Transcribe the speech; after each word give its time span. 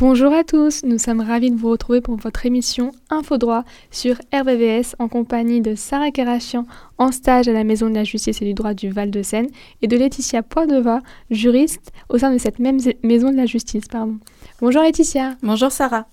Bonjour 0.00 0.32
à 0.32 0.44
tous, 0.44 0.82
nous 0.82 0.96
sommes 0.96 1.20
ravis 1.20 1.50
de 1.50 1.56
vous 1.56 1.68
retrouver 1.68 2.00
pour 2.00 2.16
votre 2.16 2.46
émission 2.46 2.90
Info 3.10 3.36
Droit 3.36 3.64
sur 3.90 4.16
RVVS 4.32 4.96
en 4.98 5.08
compagnie 5.08 5.60
de 5.60 5.74
Sarah 5.74 6.10
Karachian 6.10 6.64
en 6.96 7.12
stage 7.12 7.48
à 7.48 7.52
la 7.52 7.64
Maison 7.64 7.90
de 7.90 7.94
la 7.96 8.04
Justice 8.04 8.40
et 8.40 8.46
du 8.46 8.54
Droit 8.54 8.72
du 8.72 8.88
Val-de-Seine 8.88 9.48
et 9.82 9.88
de 9.88 9.98
Laetitia 9.98 10.42
Poideva, 10.42 11.00
juriste 11.30 11.92
au 12.08 12.16
sein 12.16 12.32
de 12.32 12.38
cette 12.38 12.60
même 12.60 12.78
Maison 13.02 13.30
de 13.30 13.36
la 13.36 13.44
Justice. 13.44 13.88
Pardon. 13.88 14.16
Bonjour 14.62 14.80
Laetitia. 14.80 15.36
Bonjour 15.42 15.70
Sarah. 15.70 16.06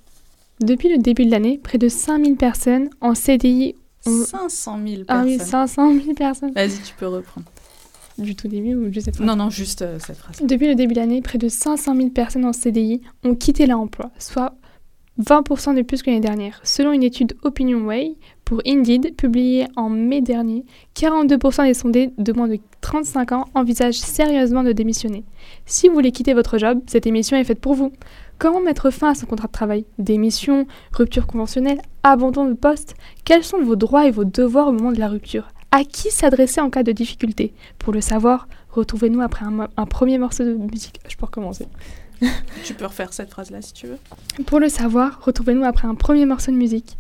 Depuis 0.59 0.89
le 0.89 0.97
début 0.97 1.25
de 1.25 1.31
l'année, 1.31 1.57
près 1.57 1.77
de 1.77 1.87
5000 1.87 2.35
personnes 2.35 2.89
en 2.99 3.15
CDI. 3.15 3.73
Ont... 4.05 4.25
500 4.25 4.79
000 4.85 5.03
personnes. 5.05 5.05
Ah 5.07 5.23
oui, 5.23 5.39
500 5.39 5.93
000 5.93 6.13
personnes. 6.13 6.51
Vas-y, 6.51 6.81
tu 6.83 6.93
peux 6.99 7.07
reprendre 7.07 7.47
du 8.17 8.35
tout 8.35 8.47
début 8.47 8.75
ou 8.75 8.91
juste 8.91 9.05
cette 9.05 9.15
phrase 9.15 9.27
Non, 9.27 9.35
non, 9.35 9.49
juste 9.49 9.81
euh, 9.81 9.97
cette 9.99 10.17
phrase. 10.17 10.37
Depuis 10.43 10.67
le 10.67 10.75
début 10.75 10.93
de 10.93 10.99
l'année, 10.99 11.21
près 11.21 11.37
de 11.37 11.47
500 11.47 11.95
000 11.95 12.09
personnes 12.09 12.45
en 12.45 12.53
CDI 12.53 13.01
ont 13.23 13.35
quitté 13.35 13.65
l'emploi, 13.65 14.11
soit 14.19 14.53
20% 15.19 15.75
de 15.75 15.81
plus 15.81 16.03
que 16.03 16.09
l'année 16.09 16.21
dernière. 16.21 16.59
Selon 16.63 16.91
une 16.91 17.03
étude 17.03 17.35
OpinionWay 17.43 18.15
pour 18.45 18.61
Indeed, 18.65 19.15
publiée 19.15 19.65
en 19.75 19.89
mai 19.89 20.21
dernier, 20.21 20.63
42% 20.95 21.65
des 21.65 21.73
sondés 21.73 22.11
de 22.17 22.33
moins 22.33 22.47
de 22.47 22.59
35 22.81 23.31
ans 23.31 23.45
envisagent 23.55 23.97
sérieusement 23.97 24.63
de 24.63 24.71
démissionner. 24.71 25.25
Si 25.65 25.87
vous 25.87 25.95
voulez 25.95 26.11
quitter 26.11 26.33
votre 26.33 26.57
job, 26.57 26.79
cette 26.87 27.07
émission 27.07 27.35
est 27.35 27.43
faite 27.43 27.59
pour 27.59 27.73
vous. 27.73 27.91
Comment 28.37 28.61
mettre 28.61 28.91
fin 28.91 29.09
à 29.09 29.15
son 29.15 29.25
contrat 29.25 29.47
de 29.47 29.51
travail? 29.51 29.85
Démission, 29.97 30.67
rupture 30.93 31.25
conventionnelle, 31.25 31.81
abandon 32.03 32.45
de 32.45 32.53
poste? 32.53 32.95
Quels 33.25 33.43
sont 33.43 33.61
vos 33.61 33.75
droits 33.75 34.07
et 34.07 34.11
vos 34.11 34.23
devoirs 34.23 34.67
au 34.67 34.71
moment 34.71 34.91
de 34.91 34.99
la 34.99 35.07
rupture? 35.07 35.47
À 35.71 35.83
qui 35.83 36.11
s'adresser 36.11 36.61
en 36.61 36.69
cas 36.69 36.83
de 36.83 36.91
difficulté 36.91 37.53
Pour 37.79 37.93
le 37.93 38.01
savoir, 38.01 38.47
retrouvez-nous 38.69 39.21
après 39.21 39.45
un, 39.45 39.85
premier 39.85 40.17
morceau 40.17 40.43
de 40.43 40.53
musique. 40.53 40.99
Je 41.07 41.15
peux 41.15 41.25
recommencer. 41.25 41.67
tu 42.63 42.73
peux 42.73 42.85
refaire 42.85 43.13
cette 43.13 43.29
phrase-là 43.29 43.61
si 43.61 43.73
tu 43.73 43.87
veux. 43.87 43.97
Pour 44.45 44.59
le 44.59 44.69
savoir, 44.69 45.19
retrouvez-nous 45.23 45.63
après 45.63 45.87
un 45.87 45.95
premier 45.95 46.25
morceau 46.25 46.51
de 46.51 46.57
musique. 46.57 46.97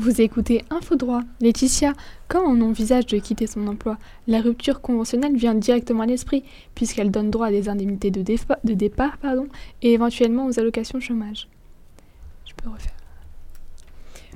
Vous 0.00 0.22
écoutez 0.22 0.64
Info 0.70 0.96
Droit. 0.96 1.20
Laetitia, 1.42 1.92
quand 2.26 2.42
on 2.46 2.62
envisage 2.62 3.04
de 3.04 3.18
quitter 3.18 3.46
son 3.46 3.66
emploi, 3.66 3.98
la 4.28 4.40
rupture 4.40 4.80
conventionnelle 4.80 5.36
vient 5.36 5.54
directement 5.54 6.04
à 6.04 6.06
l'esprit, 6.06 6.42
puisqu'elle 6.74 7.10
donne 7.10 7.30
droit 7.30 7.48
à 7.48 7.50
des 7.50 7.68
indemnités 7.68 8.10
de, 8.10 8.22
départ 8.22 9.18
et 9.82 9.92
éventuellement 9.92 10.46
aux 10.46 10.58
allocations 10.58 11.00
chômage. 11.00 11.48
Je 12.46 12.54
peux 12.54 12.70
refaire. 12.70 12.94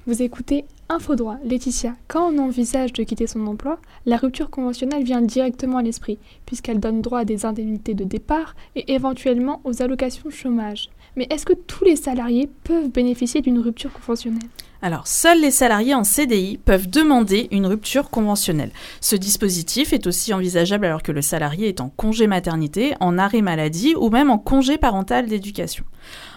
Vous 0.06 0.20
écoutez 0.20 0.66
Info 0.90 1.14
Droit. 1.14 1.38
Laetitia, 1.46 1.94
quand 2.08 2.31
on 2.31 2.38
envisage 2.40 2.93
de 2.93 3.02
quitter 3.02 3.26
son 3.26 3.46
emploi, 3.46 3.81
la 4.05 4.19
rupture 4.19 4.50
conventionnelle 4.50 5.02
vient 5.02 5.22
directement 5.22 5.78
à 5.78 5.82
l'esprit, 5.82 6.19
puisqu'elle 6.44 6.78
donne 6.78 7.00
droit 7.00 7.20
à 7.20 7.25
des 7.25 7.46
indemnités 7.46 7.94
de 7.94 8.05
départ 8.05 8.55
et 8.76 8.93
éventuellement 8.93 9.62
aux 9.64 9.81
allocations 9.81 10.28
chômage. 10.28 10.90
Mais 11.17 11.26
est-ce 11.31 11.46
que 11.46 11.55
tous 11.55 11.84
les 11.84 11.96
salariés 11.96 12.50
peuvent 12.64 12.90
bénéficier 12.90 13.40
d'une 13.40 13.60
rupture 13.60 13.94
conventionnelle? 13.94 14.50
Alors, 14.84 15.06
seuls 15.06 15.40
les 15.40 15.50
salariés 15.50 15.94
en 15.94 16.04
CDI 16.04 16.58
peuvent 16.58 16.90
demander 16.90 17.48
une 17.50 17.64
rupture 17.64 18.10
conventionnelle. 18.10 18.70
Ce 19.00 19.16
dispositif 19.16 19.94
est 19.94 20.06
aussi 20.06 20.34
envisageable 20.34 20.84
alors 20.84 21.02
que 21.02 21.10
le 21.10 21.22
salarié 21.22 21.69
est 21.69 21.81
en 21.81 21.88
congé 21.88 22.26
maternité, 22.26 22.92
en 23.00 23.16
arrêt 23.16 23.40
maladie 23.40 23.94
ou 23.98 24.10
même 24.10 24.28
en 24.28 24.36
congé 24.36 24.76
parental 24.76 25.25
d'éducation. 25.25 25.86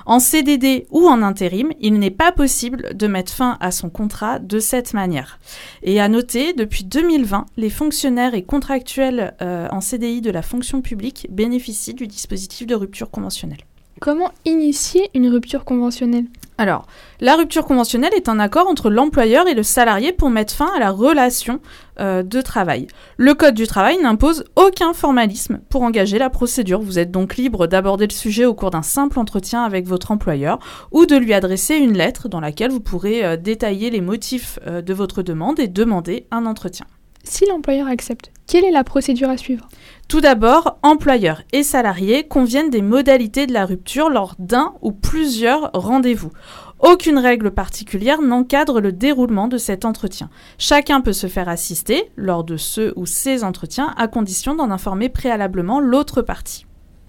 En 0.06 0.20
CDD 0.20 0.88
ou 0.92 1.10
en 1.10 1.24
intérim, 1.24 1.74
il 1.82 2.00
n'est 2.00 2.10
pas 2.10 2.32
possible 2.32 2.96
de 2.96 3.08
mettre 3.08 3.34
fin 3.34 3.58
à 3.60 3.72
son 3.72 3.90
contrat 3.90 4.40
de 4.40 4.60
cette 4.60 4.94
manière. 4.94 5.40
Et 5.84 6.00
à 6.00 6.08
noter, 6.08 6.54
depuis 6.54 6.86
2020, 6.86 7.48
les 7.58 7.70
fonctionnaires 7.70 8.34
et 8.34 8.46
contractuels 8.46 9.36
euh, 9.42 9.68
en 9.72 9.82
CDI 9.82 10.22
de 10.22 10.32
la 10.32 10.42
fonction 10.42 10.82
publique 10.82 11.28
bénéficient 11.30 11.96
du 11.96 12.08
dispositif 12.08 12.66
de 12.66 12.76
rupture 12.76 13.12
conventionnelle. 13.12 13.66
Comment 14.00 14.32
initier 14.46 15.10
une 15.16 15.28
rupture 15.28 15.66
conventionnelle? 15.66 16.26
Alors, 16.60 16.88
la 17.20 17.36
rupture 17.36 17.66
conventionnelle 17.66 18.14
est 18.16 18.30
un 18.30 18.40
accord 18.40 18.68
entre 18.68 18.90
l'employeur 18.90 19.48
et 19.48 19.54
le 19.54 19.62
salarié 19.62 20.12
pour 20.12 20.32
mettre 20.32 20.54
fin 20.54 20.70
à 20.76 20.80
la 20.80 20.90
relation 20.90 21.60
euh, 22.00 22.24
de 22.24 22.42
travail. 22.42 22.88
Le 23.18 23.36
Code 23.36 23.54
du 23.54 23.68
travail 23.68 23.98
n'impose 24.02 24.44
aucun 24.56 24.94
formalisme 24.94 25.60
pour 25.70 25.84
engager 25.84 26.18
la 26.18 26.32
procédure. 26.32 26.82
Vous 26.82 26.98
êtes 26.98 27.12
donc 27.12 27.38
libre 27.38 27.68
d'aborder 27.68 28.08
le 28.08 28.14
sujet 28.14 28.46
au 28.46 28.56
cours 28.56 28.72
d'un 28.72 28.82
simple 28.82 29.20
entretien 29.20 29.64
avec 29.64 29.86
votre 29.86 30.10
employeur 30.10 30.58
ou 30.92 31.06
de 31.06 31.16
lui 31.16 31.34
adresser 31.34 31.76
une 31.76 31.94
lettre 31.94 32.28
dans 32.28 32.40
laquelle 32.40 32.72
vous 32.72 32.80
pourrez 32.80 33.24
euh, 33.24 33.38
détailler 33.38 33.92
les 33.92 34.02
motifs 34.02 34.58
euh, 34.66 34.82
de 34.82 34.94
votre 34.96 35.22
demande 35.22 35.60
et 35.60 35.68
demander 35.68 36.26
un 36.32 36.48
entretien. 36.48 36.88
Si 37.24 37.46
l'employeur 37.46 37.88
accepte, 37.88 38.32
quelle 38.48 38.64
est 38.64 38.72
la 38.72 38.86
procédure 38.86 39.30
à 39.30 39.38
suivre? 39.38 39.68
Tout 40.08 40.22
d'abord, 40.22 40.78
employeurs 40.84 41.42
et 41.52 41.64
salariés 41.64 42.28
conviennent 42.28 42.70
des 42.70 42.82
modalités 42.82 43.46
de 43.46 43.54
la 43.54 43.66
rupture 43.66 44.10
lors 44.10 44.36
d'un 44.40 44.74
ou 44.82 44.94
plusieurs 44.94 45.70
rendez-vous. 45.74 46.32
Aucune 46.80 47.18
règle 47.18 47.52
particulière 47.52 48.22
n'encadre 48.22 48.80
le 48.80 48.92
déroulement 48.92 49.48
de 49.48 49.58
cet 49.58 49.84
entretien. 49.84 50.30
Chacun 50.58 51.02
peut 51.02 51.14
se 51.14 51.28
faire 51.28 51.50
assister 51.50 52.12
lors 52.16 52.44
de 52.44 52.56
ce 52.56 52.94
ou 52.96 53.06
ces 53.06 53.44
entretiens 53.44 53.94
à 53.98 54.08
condition 54.08 54.56
d'en 54.56 54.72
informer 54.72 55.10
préalablement 55.10 55.80
l'autre 55.80 56.22
partie. 56.22 56.67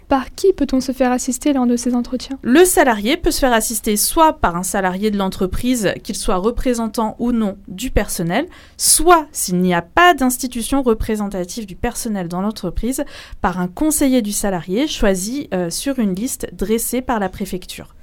Par 0.09 0.35
qui 0.35 0.55
peut-on 0.55 0.81
se 0.81 0.93
faire 0.93 1.13
assister 1.13 1.53
lors 1.53 1.67
de 1.67 1.77
ces 1.77 1.95
entretiens? 1.95 2.39
Le 2.41 2.65
salarié 2.65 3.19
peut 3.19 3.31
se 3.31 3.41
faire 3.41 3.53
assister 3.53 3.99
soit 3.99 4.33
par 4.41 4.57
un 4.57 4.63
salarié 4.63 5.11
de 5.11 5.19
l'entreprise, 5.19 5.93
qu'il 6.03 6.17
soit 6.17 6.37
représentant 6.37 7.15
ou 7.19 7.33
non 7.33 7.59
du 7.69 7.91
personnel, 7.91 8.47
soit, 8.79 9.27
s'il 9.33 9.59
n'y 9.59 9.75
a 9.75 9.83
pas 9.83 10.15
d'institution 10.15 10.83
représentative 10.83 11.67
du 11.67 11.77
personnel 11.77 12.27
dans 12.27 12.41
l'entreprise, 12.41 13.05
par 13.43 13.61
un 13.61 13.69
conseiller 13.69 14.23
du 14.23 14.33
salarié 14.33 14.87
choisi 14.87 15.49
euh, 15.53 15.69
sur 15.69 15.99
une 15.99 16.15
liste 16.15 16.49
dressée 16.55 17.03
par 17.03 17.21
la 17.21 17.29
préfecture. 17.29 17.95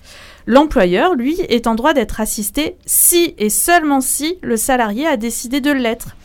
L'employeur, 0.45 1.15
lui, 1.15 1.39
est 1.49 1.65
en 1.65 1.73
droit 1.73 1.95
d'être 1.95 2.21
assisté 2.21 2.77
si 2.85 3.33
et 3.39 3.49
seulement 3.49 3.99
si 3.99 4.37
le 4.43 4.57
salarié 4.57 5.07
a 5.07 5.17
décidé 5.17 5.59
de 5.59 5.71
l'être. 5.71 6.15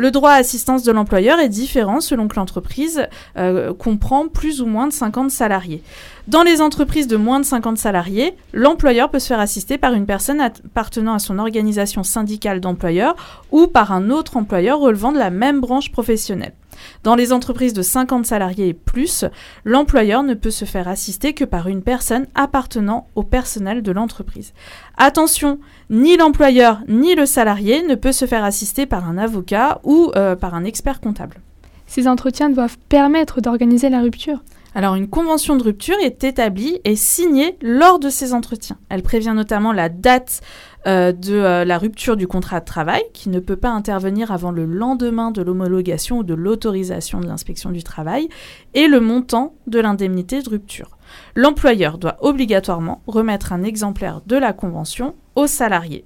Le 0.00 0.10
droit 0.10 0.30
à 0.30 0.36
assistance 0.36 0.82
de 0.82 0.92
l'employeur 0.92 1.40
est 1.40 1.50
différent 1.50 2.00
selon 2.00 2.26
que 2.26 2.36
l'entreprise 2.36 3.06
euh, 3.36 3.74
comprend 3.74 4.28
plus 4.28 4.62
ou 4.62 4.66
moins 4.66 4.86
de 4.86 4.94
50 4.94 5.30
salariés. 5.30 5.82
Dans 6.26 6.42
les 6.42 6.62
entreprises 6.62 7.06
de 7.06 7.18
moins 7.18 7.38
de 7.38 7.44
50 7.44 7.76
salariés, 7.76 8.34
l'employeur 8.54 9.10
peut 9.10 9.18
se 9.18 9.26
faire 9.26 9.40
assister 9.40 9.76
par 9.76 9.92
une 9.92 10.06
personne 10.06 10.40
appartenant 10.40 11.12
à 11.12 11.18
son 11.18 11.38
organisation 11.38 12.02
syndicale 12.02 12.60
d'employeurs 12.60 13.44
ou 13.50 13.66
par 13.66 13.92
un 13.92 14.08
autre 14.08 14.38
employeur 14.38 14.78
relevant 14.78 15.12
de 15.12 15.18
la 15.18 15.28
même 15.28 15.60
branche 15.60 15.92
professionnelle. 15.92 16.54
Dans 17.02 17.14
les 17.14 17.32
entreprises 17.32 17.72
de 17.72 17.82
50 17.82 18.26
salariés 18.26 18.68
et 18.68 18.74
plus, 18.74 19.24
l'employeur 19.64 20.22
ne 20.22 20.34
peut 20.34 20.50
se 20.50 20.64
faire 20.64 20.88
assister 20.88 21.32
que 21.32 21.44
par 21.44 21.68
une 21.68 21.82
personne 21.82 22.26
appartenant 22.34 23.08
au 23.14 23.22
personnel 23.22 23.82
de 23.82 23.92
l'entreprise. 23.92 24.52
Attention, 24.96 25.58
ni 25.88 26.16
l'employeur 26.16 26.80
ni 26.88 27.14
le 27.14 27.26
salarié 27.26 27.82
ne 27.82 27.94
peut 27.94 28.12
se 28.12 28.26
faire 28.26 28.44
assister 28.44 28.86
par 28.86 29.08
un 29.08 29.18
avocat 29.18 29.80
ou 29.84 30.10
euh, 30.16 30.36
par 30.36 30.54
un 30.54 30.64
expert 30.64 31.00
comptable. 31.00 31.40
Ces 31.86 32.06
entretiens 32.06 32.50
doivent 32.50 32.78
permettre 32.88 33.40
d'organiser 33.40 33.88
la 33.88 34.00
rupture. 34.00 34.42
Alors 34.74 34.94
une 34.94 35.08
convention 35.08 35.56
de 35.56 35.64
rupture 35.64 35.98
est 36.00 36.22
établie 36.22 36.78
et 36.84 36.94
signée 36.94 37.56
lors 37.60 37.98
de 37.98 38.08
ces 38.08 38.32
entretiens. 38.32 38.78
Elle 38.88 39.02
prévient 39.02 39.32
notamment 39.34 39.72
la 39.72 39.88
date 39.88 40.40
euh, 40.86 41.12
de 41.12 41.34
euh, 41.34 41.64
la 41.64 41.76
rupture 41.76 42.16
du 42.16 42.26
contrat 42.26 42.60
de 42.60 42.64
travail, 42.64 43.02
qui 43.12 43.28
ne 43.28 43.38
peut 43.38 43.56
pas 43.56 43.68
intervenir 43.70 44.32
avant 44.32 44.50
le 44.50 44.64
lendemain 44.64 45.30
de 45.30 45.42
l'homologation 45.42 46.18
ou 46.18 46.22
de 46.22 46.32
l'autorisation 46.32 47.20
de 47.20 47.26
l'inspection 47.26 47.70
du 47.70 47.82
travail, 47.82 48.28
et 48.72 48.88
le 48.88 49.00
montant 49.00 49.54
de 49.66 49.78
l'indemnité 49.78 50.40
de 50.40 50.48
rupture. 50.48 50.96
L'employeur 51.34 51.98
doit 51.98 52.16
obligatoirement 52.20 53.02
remettre 53.06 53.52
un 53.52 53.62
exemplaire 53.62 54.22
de 54.26 54.36
la 54.36 54.52
convention 54.52 55.14
aux 55.34 55.46
salariés. 55.46 56.04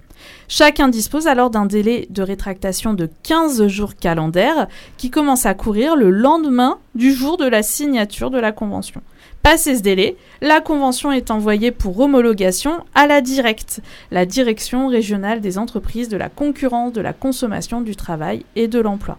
Chacun 0.49 0.88
dispose 0.88 1.26
alors 1.26 1.50
d'un 1.50 1.67
délai 1.67 2.06
de 2.11 2.23
rétractation 2.23 2.94
de 2.94 3.09
15 3.23 3.67
jours 3.67 3.97
calendaires 3.97 4.69
qui 4.97 5.11
commence 5.11 5.47
à 5.47 5.54
courir 5.54 5.97
le 5.97 6.11
lendemain 6.11 6.78
du 6.95 7.12
jour 7.12 7.37
de 7.37 7.47
la 7.47 7.62
signature 7.62 8.31
de 8.31 8.38
la 8.38 8.52
convention. 8.52 9.02
Passé 9.45 9.76
ce 9.76 9.83
délai, 9.83 10.16
la 10.40 10.62
convention 10.62 11.12
est 11.12 11.31
envoyée 11.31 11.71
pour 11.71 12.00
homologation 12.00 12.83
à 12.95 13.07
la 13.07 13.21
directe, 13.21 13.83
la 14.11 14.25
direction 14.25 14.88
régionale 14.88 15.43
des 15.43 15.59
entreprises 15.59 16.09
de 16.09 16.16
la 16.16 16.31
concurrence, 16.31 16.95
de 16.95 17.02
la 17.02 17.12
consommation, 17.12 17.83
du 17.83 17.95
travail 17.95 18.47
et 18.57 18.69
de 18.69 18.81
l'emploi. 18.81 19.19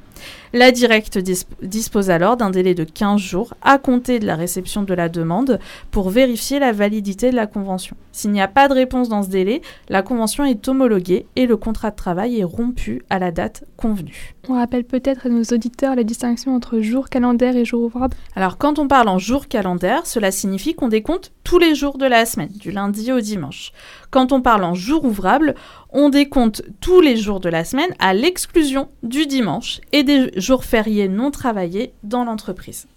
La 0.54 0.72
directe 0.72 1.20
dispose 1.62 2.10
alors 2.10 2.38
d'un 2.38 2.50
délai 2.50 2.74
de 2.74 2.86
15 2.86 3.20
jours 3.20 3.54
à 3.62 3.78
compter 3.78 4.18
de 4.18 4.26
la 4.26 4.36
réception 4.36 4.82
de 4.82 4.94
la 4.94 5.10
demande 5.10 5.60
pour 5.92 6.10
vérifier 6.10 6.58
la 6.58 6.72
validité 6.72 7.30
de 7.30 7.36
la 7.36 7.46
convention. 7.46 7.96
S'il 8.12 8.32
n'y 8.32 8.42
a 8.42 8.48
pas 8.48 8.68
de 8.68 8.74
réponse 8.74 9.10
dans 9.10 9.22
ce 9.22 9.30
délai, 9.30 9.62
la 9.90 10.02
convention 10.02 10.46
est 10.46 10.70
homologuée 10.96 11.28
et 11.36 11.46
le 11.46 11.58
contrat 11.58 11.92
de 11.92 11.96
travail 11.96 12.40
est 12.40 12.44
rompu 12.44 13.04
à 13.10 13.20
la 13.20 13.32
date 13.32 13.66
convenue. 13.78 14.36
On 14.48 14.56
rappelle 14.56 14.84
peut-être 14.84 15.26
à 15.26 15.30
nos 15.30 15.44
auditeurs 15.44 15.96
la 15.96 16.04
distinction 16.04 16.56
entre 16.56 16.80
jour 16.80 17.10
calendaire 17.10 17.56
et 17.56 17.66
jour 17.66 17.84
ouvrable. 17.84 18.16
Alors 18.36 18.58
quand 18.58 18.80
on 18.80 18.88
parle 18.88 19.10
en 19.10 19.20
jour 19.20 19.48
calendaire, 19.48 20.06
cela 20.06 20.32
signifie 20.32 20.76
qu'on 20.76 20.88
décompte 20.88 21.32
tous 21.44 21.60
les 21.60 21.76
jours 21.76 21.98
de 21.98 22.06
la 22.06 22.26
semaine, 22.26 22.52
du 22.52 22.72
lundi 22.72 23.12
au 23.12 23.20
dimanche. 23.20 23.72
Quand 24.12 24.32
on 24.32 24.42
parle 24.42 24.64
en 24.64 24.74
jour 24.74 25.04
ouvrable, 25.06 25.56
on 25.92 26.10
décompte 26.10 26.64
tous 26.80 27.02
les 27.02 27.18
jours 27.18 27.40
de 27.40 27.50
la 27.50 27.64
semaine 27.64 27.94
à 28.00 28.14
l'exclusion 28.14 28.90
du 29.04 29.26
dimanche 29.26 29.82
et 29.92 30.04
des 30.04 30.32
jours 30.40 30.64
fériés 30.64 31.08
non 31.08 31.32
travaillés 31.32 31.94
dans 32.04 32.24
l'entreprise. 32.24 32.88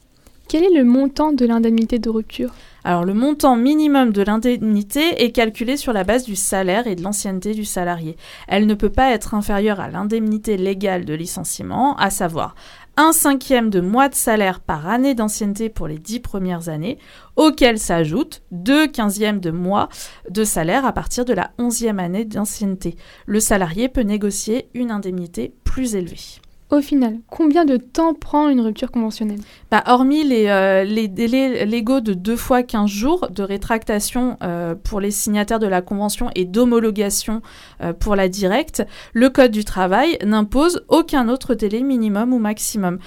Quel 0.48 0.64
est 0.64 0.74
le 0.74 0.82
montant 0.82 1.34
de 1.34 1.44
l'indemnité 1.44 1.98
de 1.98 2.08
rupture? 2.08 2.54
Alors 2.82 3.04
le 3.04 3.12
montant 3.12 3.54
minimum 3.54 4.12
de 4.12 4.22
l'indemnité 4.22 5.22
est 5.22 5.30
calculé 5.30 5.76
sur 5.76 5.92
la 5.92 6.04
base 6.04 6.24
du 6.24 6.36
salaire 6.36 6.86
et 6.86 6.94
de 6.94 7.02
l'ancienneté 7.02 7.52
du 7.52 7.66
salarié. 7.66 8.16
Elle 8.46 8.66
ne 8.66 8.72
peut 8.72 8.88
pas 8.88 9.10
être 9.10 9.34
inférieure 9.34 9.78
à 9.78 9.90
l'indemnité 9.90 10.56
légale 10.56 11.04
de 11.04 11.12
licenciement, 11.12 11.96
à 11.98 12.08
savoir 12.08 12.54
un 12.96 13.12
cinquième 13.12 13.68
de 13.68 13.82
mois 13.82 14.08
de 14.08 14.14
salaire 14.14 14.60
par 14.60 14.88
année 14.88 15.14
d'ancienneté 15.14 15.68
pour 15.68 15.86
les 15.86 15.98
dix 15.98 16.18
premières 16.18 16.70
années, 16.70 16.96
auquel 17.36 17.78
s'ajoutent 17.78 18.40
deux 18.50 18.86
quinzièmes 18.86 19.40
de 19.40 19.50
mois 19.50 19.90
de 20.30 20.44
salaire 20.44 20.86
à 20.86 20.92
partir 20.92 21.26
de 21.26 21.34
la 21.34 21.50
onzième 21.58 22.00
année 22.00 22.24
d'ancienneté. 22.24 22.96
Le 23.26 23.40
salarié 23.40 23.90
peut 23.90 24.00
négocier 24.00 24.70
une 24.72 24.92
indemnité 24.92 25.52
plus 25.62 25.94
élevée. 25.94 26.40
Au 26.70 26.82
final, 26.82 27.20
combien 27.30 27.64
de 27.64 27.78
temps 27.78 28.12
prend 28.12 28.50
une 28.50 28.60
rupture 28.60 28.90
conventionnelle? 28.90 29.40
Bah, 29.70 29.82
Hormis 29.86 30.22
les, 30.22 30.48
euh, 30.48 30.84
les, 30.84 31.08
délais 31.08 31.64
légaux 31.64 32.00
de 32.02 32.12
deux 32.12 32.36
fois 32.36 32.62
15 32.62 32.90
jours 32.90 33.28
de 33.30 33.42
rétractation 33.42 34.36
euh, 34.42 34.74
pour 34.74 35.00
les 35.00 35.10
signataires 35.10 35.60
de 35.60 35.66
la 35.66 35.80
convention 35.80 36.30
et 36.34 36.44
d'homologation 36.44 37.40
euh, 37.80 37.94
pour 37.94 38.16
la 38.16 38.28
directe, 38.28 38.86
le 39.14 39.30
Code 39.30 39.50
du 39.50 39.64
travail 39.64 40.18
n'impose 40.22 40.84
aucun 40.88 41.30
autre 41.30 41.54
délai 41.54 41.80
minimum 41.80 42.34
ou 42.34 42.38
maximum. 42.38 42.98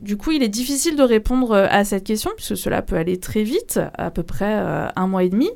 du 0.00 0.16
coup, 0.16 0.30
il 0.30 0.42
est 0.42 0.48
difficile 0.48 0.96
de 0.96 1.02
répondre 1.02 1.54
à 1.54 1.84
cette 1.84 2.04
question 2.04 2.30
puisque 2.34 2.56
cela 2.56 2.80
peut 2.80 2.96
aller 2.96 3.18
très 3.18 3.42
vite, 3.42 3.80
à 3.98 4.10
peu 4.10 4.22
près 4.22 4.54
un 4.96 5.06
mois 5.06 5.24
et 5.24 5.28
demi, 5.28 5.50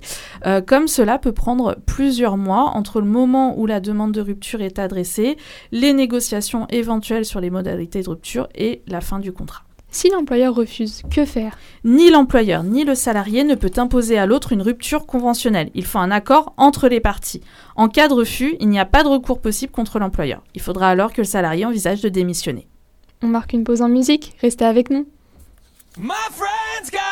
comme 0.66 0.88
cela 0.88 1.18
peut 1.18 1.32
prendre 1.32 1.76
plusieurs 1.86 2.36
mois 2.36 2.72
entre 2.74 3.00
le 3.00 3.06
moment 3.06 3.58
où 3.58 3.66
la 3.66 3.80
demande 3.80 4.12
de 4.12 4.20
rupture 4.20 4.60
est 4.60 4.78
adressée, 4.78 5.36
les 5.72 5.92
négociations 5.92 6.66
éventuelles 6.70 7.24
sur 7.24 7.37
les 7.40 7.50
modalités 7.50 8.02
de 8.02 8.08
rupture 8.08 8.48
et 8.54 8.82
la 8.86 9.00
fin 9.00 9.18
du 9.18 9.32
contrat. 9.32 9.64
Si 9.90 10.10
l'employeur 10.10 10.54
refuse, 10.54 11.02
que 11.10 11.24
faire? 11.24 11.56
Ni 11.82 12.10
l'employeur 12.10 12.62
ni 12.62 12.84
le 12.84 12.94
salarié 12.94 13.42
ne 13.42 13.54
peut 13.54 13.70
imposer 13.78 14.18
à 14.18 14.26
l'autre 14.26 14.52
une 14.52 14.60
rupture 14.60 15.06
conventionnelle. 15.06 15.70
Il 15.74 15.86
faut 15.86 15.98
un 15.98 16.10
accord 16.10 16.52
entre 16.58 16.88
les 16.88 17.00
parties. 17.00 17.40
En 17.74 17.88
cas 17.88 18.08
de 18.08 18.12
refus, 18.12 18.56
il 18.60 18.68
n'y 18.68 18.78
a 18.78 18.84
pas 18.84 19.02
de 19.02 19.08
recours 19.08 19.40
possible 19.40 19.72
contre 19.72 19.98
l'employeur. 19.98 20.42
Il 20.54 20.60
faudra 20.60 20.90
alors 20.90 21.12
que 21.12 21.22
le 21.22 21.26
salarié 21.26 21.64
envisage 21.64 22.02
de 22.02 22.10
démissionner. 22.10 22.68
On 23.22 23.28
marque 23.28 23.54
une 23.54 23.64
pause 23.64 23.80
en 23.80 23.88
musique, 23.88 24.36
restez 24.40 24.66
avec 24.66 24.90
nous. 24.90 25.06
My 25.98 26.12
friend's 26.30 26.90
got 26.92 27.07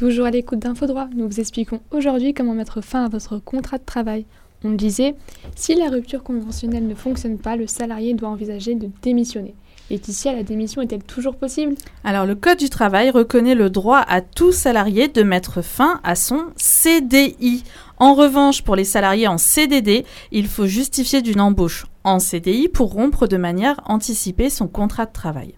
Toujours 0.00 0.24
à 0.24 0.30
l'écoute 0.30 0.60
d'Infodroit, 0.60 1.10
nous 1.14 1.26
vous 1.26 1.40
expliquons 1.40 1.80
aujourd'hui 1.90 2.32
comment 2.32 2.54
mettre 2.54 2.80
fin 2.80 3.04
à 3.04 3.10
votre 3.10 3.36
contrat 3.36 3.76
de 3.76 3.84
travail. 3.84 4.24
On 4.64 4.70
le 4.70 4.76
disait, 4.76 5.14
si 5.56 5.74
la 5.74 5.90
rupture 5.90 6.22
conventionnelle 6.22 6.86
ne 6.86 6.94
fonctionne 6.94 7.36
pas, 7.36 7.54
le 7.54 7.66
salarié 7.66 8.14
doit 8.14 8.30
envisager 8.30 8.74
de 8.74 8.88
démissionner. 9.02 9.54
Laetitia, 9.90 10.32
la 10.32 10.42
démission 10.42 10.80
est-elle 10.80 11.02
toujours 11.02 11.36
possible? 11.36 11.74
Alors, 12.02 12.24
le 12.24 12.34
Code 12.34 12.56
du 12.56 12.70
travail 12.70 13.10
reconnaît 13.10 13.54
le 13.54 13.68
droit 13.68 14.02
à 14.08 14.22
tout 14.22 14.52
salarié 14.52 15.08
de 15.08 15.22
mettre 15.22 15.60
fin 15.60 16.00
à 16.02 16.14
son 16.14 16.46
CDI. 16.56 17.62
En 17.98 18.14
revanche, 18.14 18.62
pour 18.62 18.76
les 18.76 18.84
salariés 18.84 19.28
en 19.28 19.36
CDD, 19.36 20.06
il 20.32 20.46
faut 20.46 20.66
justifier 20.66 21.20
d'une 21.20 21.42
embauche 21.42 21.84
en 22.04 22.20
CDI 22.20 22.68
pour 22.68 22.94
rompre 22.94 23.26
de 23.26 23.36
manière 23.36 23.78
anticipée 23.84 24.48
son 24.48 24.66
contrat 24.66 25.04
de 25.04 25.12
travail. 25.12 25.52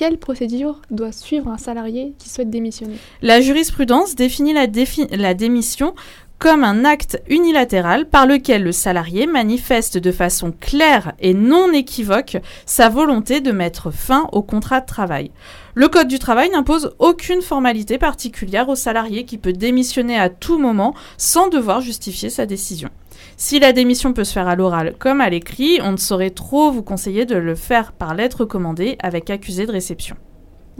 Quelle 0.00 0.16
procédure 0.16 0.80
doit 0.90 1.12
suivre 1.12 1.48
un 1.48 1.58
salarié 1.58 2.14
qui 2.18 2.30
souhaite 2.30 2.48
démissionner? 2.48 2.94
La 3.20 3.42
jurisprudence 3.42 4.14
définit 4.14 4.54
la, 4.54 4.66
la 5.10 5.34
démission 5.34 5.94
comme 6.40 6.64
un 6.64 6.86
acte 6.86 7.22
unilatéral 7.28 8.08
par 8.08 8.26
lequel 8.26 8.64
le 8.64 8.72
salarié 8.72 9.26
manifeste 9.26 9.98
de 9.98 10.10
façon 10.10 10.52
claire 10.58 11.12
et 11.20 11.34
non 11.34 11.70
équivoque 11.72 12.38
sa 12.64 12.88
volonté 12.88 13.42
de 13.42 13.52
mettre 13.52 13.90
fin 13.90 14.26
au 14.32 14.42
contrat 14.42 14.80
de 14.80 14.86
travail. 14.86 15.32
Le 15.74 15.88
Code 15.88 16.08
du 16.08 16.18
travail 16.18 16.48
n'impose 16.50 16.94
aucune 16.98 17.42
formalité 17.42 17.98
particulière 17.98 18.70
au 18.70 18.74
salarié 18.74 19.26
qui 19.26 19.36
peut 19.36 19.52
démissionner 19.52 20.18
à 20.18 20.30
tout 20.30 20.58
moment 20.58 20.94
sans 21.18 21.48
devoir 21.48 21.82
justifier 21.82 22.30
sa 22.30 22.46
décision. 22.46 22.88
Si 23.36 23.60
la 23.60 23.74
démission 23.74 24.14
peut 24.14 24.24
se 24.24 24.32
faire 24.32 24.48
à 24.48 24.56
l'oral 24.56 24.94
comme 24.98 25.20
à 25.20 25.28
l'écrit, 25.28 25.78
on 25.82 25.92
ne 25.92 25.98
saurait 25.98 26.30
trop 26.30 26.70
vous 26.70 26.82
conseiller 26.82 27.26
de 27.26 27.36
le 27.36 27.54
faire 27.54 27.92
par 27.92 28.14
lettre 28.14 28.46
commandée 28.46 28.96
avec 29.02 29.28
accusé 29.28 29.66
de 29.66 29.72
réception. 29.72 30.16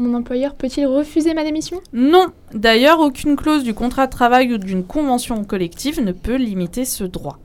Mon 0.00 0.14
employeur 0.14 0.54
peut-il 0.54 0.86
refuser 0.86 1.34
ma 1.34 1.44
démission? 1.44 1.78
Non. 1.92 2.28
D'ailleurs, 2.54 3.00
aucune 3.00 3.36
clause 3.36 3.62
du 3.62 3.74
contrat 3.74 4.06
de 4.06 4.10
travail 4.10 4.54
ou 4.54 4.56
d'une 4.56 4.82
convention 4.82 5.44
collective 5.44 6.00
ne 6.02 6.12
peut 6.12 6.36
limiter 6.36 6.86
ce 6.86 7.04
droit. 7.04 7.38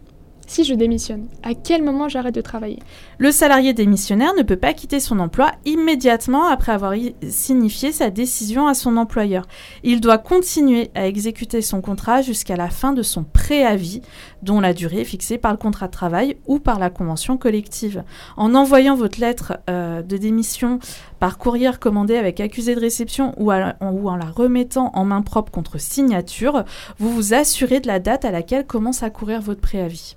Si 0.48 0.64
je 0.64 0.76
démissionne, 0.76 1.28
à 1.42 1.56
quel 1.56 1.82
moment 1.82 2.08
j'arrête 2.08 2.36
de 2.36 2.42
travailler? 2.42 2.80
Le 3.18 3.32
salarié 3.32 3.74
démissionnaire 3.74 4.36
ne 4.38 4.44
peut 4.44 4.56
pas 4.56 4.74
quitter 4.74 5.00
son 5.00 5.20
emploi 5.20 5.52
immédiatement 5.66 6.48
après 6.48 6.72
avoir 6.72 6.94
signifié 7.28 7.92
sa 7.92 8.12
décision 8.12 8.68
à 8.68 8.76
son 8.76 8.98
employeur. 8.98 9.48
Il 9.84 10.02
doit 10.02 10.20
continuer 10.20 10.92
à 10.94 11.08
exécuter 11.08 11.62
son 11.62 11.82
contrat 11.82 12.22
jusqu'à 12.22 12.56
la 12.56 12.70
fin 12.70 12.94
de 12.94 13.02
son 13.02 13.24
préavis, 13.24 14.02
dont 14.44 14.60
la 14.60 14.74
durée 14.74 15.02
est 15.02 15.06
fixée 15.06 15.40
par 15.40 15.52
le 15.52 15.58
contrat 15.58 15.88
de 15.88 15.92
travail 15.92 16.38
ou 16.46 16.60
par 16.60 16.78
la 16.78 16.92
convention 16.92 17.38
collective. 17.38 18.04
En 18.38 18.54
envoyant 18.54 18.96
votre 18.96 19.20
lettre 19.20 19.58
euh, 19.70 20.04
de 20.04 20.18
démission 20.18 20.80
par 21.20 21.40
courrier 21.40 21.72
commandé 21.80 22.18
avec 22.18 22.40
accusé 22.40 22.76
de 22.76 22.80
réception 22.80 23.34
ou 23.38 23.52
en 23.52 24.16
la 24.16 24.26
remettant 24.26 24.92
en 24.94 25.06
main 25.06 25.24
propre 25.24 25.52
contre 25.52 25.80
signature, 25.80 26.64
vous 27.00 27.10
vous 27.10 27.34
assurez 27.34 27.80
de 27.80 27.88
la 27.88 28.00
date 28.00 28.26
à 28.26 28.32
laquelle 28.32 28.68
commence 28.68 29.02
à 29.02 29.10
courir 29.10 29.42
votre 29.42 29.62
préavis. 29.62 30.16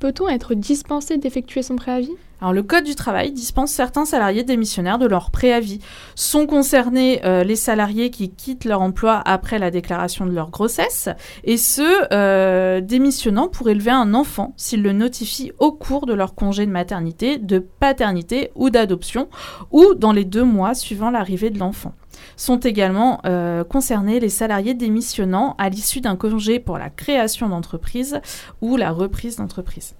Peut-on 0.00 0.28
être 0.28 0.54
dispensé 0.54 1.16
d'effectuer 1.18 1.62
son 1.62 1.76
préavis? 1.76 2.12
Alors, 2.40 2.52
le 2.52 2.62
Code 2.62 2.84
du 2.84 2.94
travail 2.94 3.32
dispense 3.32 3.70
certains 3.70 4.04
salariés 4.04 4.42
démissionnaires 4.42 4.98
de 4.98 5.06
leur 5.06 5.30
préavis. 5.30 5.80
Sont 6.14 6.46
concernés 6.46 7.24
euh, 7.24 7.42
les 7.42 7.56
salariés 7.56 8.10
qui 8.10 8.30
quittent 8.30 8.66
leur 8.66 8.82
emploi 8.82 9.22
après 9.24 9.58
la 9.58 9.70
déclaration 9.70 10.26
de 10.26 10.32
leur 10.32 10.50
grossesse 10.50 11.08
et 11.44 11.56
ceux 11.56 12.02
euh, 12.12 12.82
démissionnant 12.82 13.48
pour 13.48 13.70
élever 13.70 13.92
un 13.92 14.12
enfant 14.12 14.52
s'ils 14.56 14.82
le 14.82 14.92
notifient 14.92 15.52
au 15.58 15.72
cours 15.72 16.04
de 16.04 16.12
leur 16.12 16.34
congé 16.34 16.66
de 16.66 16.70
maternité, 16.70 17.38
de 17.38 17.58
paternité 17.58 18.50
ou 18.56 18.68
d'adoption 18.68 19.28
ou 19.70 19.94
dans 19.94 20.12
les 20.12 20.24
deux 20.24 20.44
mois 20.44 20.74
suivant 20.74 21.10
l'arrivée 21.10 21.48
de 21.48 21.58
l'enfant. 21.58 21.94
Sont 22.36 22.58
également 22.58 23.20
euh, 23.26 23.64
concernés 23.64 24.20
les 24.20 24.28
salariés 24.28 24.74
démissionnant 24.74 25.54
à 25.58 25.68
l'issue 25.68 26.00
d'un 26.00 26.16
congé 26.16 26.58
pour 26.58 26.78
la 26.78 26.90
création 26.90 27.48
d'entreprise 27.48 28.20
ou 28.60 28.76
la 28.76 28.90
reprise 28.90 29.36
d'entreprise. 29.36 29.94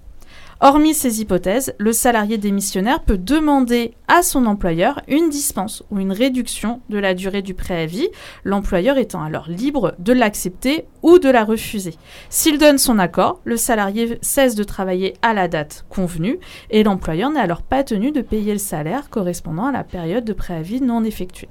Hormis 0.61 0.93
ces 0.93 1.19
hypothèses, 1.19 1.75
le 1.79 1.91
salarié 1.91 2.37
démissionnaire 2.37 3.03
peut 3.03 3.17
demander 3.17 3.93
à 4.07 4.23
son 4.23 4.45
employeur 4.45 5.01
une 5.09 5.29
dispense 5.29 5.83
ou 5.91 5.99
une 5.99 6.13
réduction 6.13 6.79
de 6.89 6.97
la 6.97 7.13
durée 7.13 7.41
du 7.41 7.53
préavis, 7.53 8.07
l'employeur 8.45 8.97
étant 8.97 9.21
alors 9.21 9.49
libre 9.49 9.95
de 9.99 10.13
l'accepter 10.13 10.85
ou 11.03 11.19
de 11.19 11.29
la 11.29 11.43
refuser. 11.43 11.95
S'il 12.29 12.57
donne 12.57 12.77
son 12.77 12.99
accord, 12.99 13.41
le 13.43 13.57
salarié 13.57 14.17
cesse 14.21 14.55
de 14.55 14.63
travailler 14.63 15.15
à 15.21 15.33
la 15.33 15.49
date 15.49 15.85
convenue 15.89 16.39
et 16.69 16.83
l'employeur 16.83 17.31
n'est 17.31 17.41
alors 17.41 17.61
pas 17.61 17.83
tenu 17.83 18.13
de 18.13 18.21
payer 18.21 18.53
le 18.53 18.59
salaire 18.59 19.09
correspondant 19.09 19.65
à 19.65 19.73
la 19.73 19.83
période 19.83 20.23
de 20.23 20.33
préavis 20.33 20.81
non 20.81 21.03
effectuée. 21.03 21.49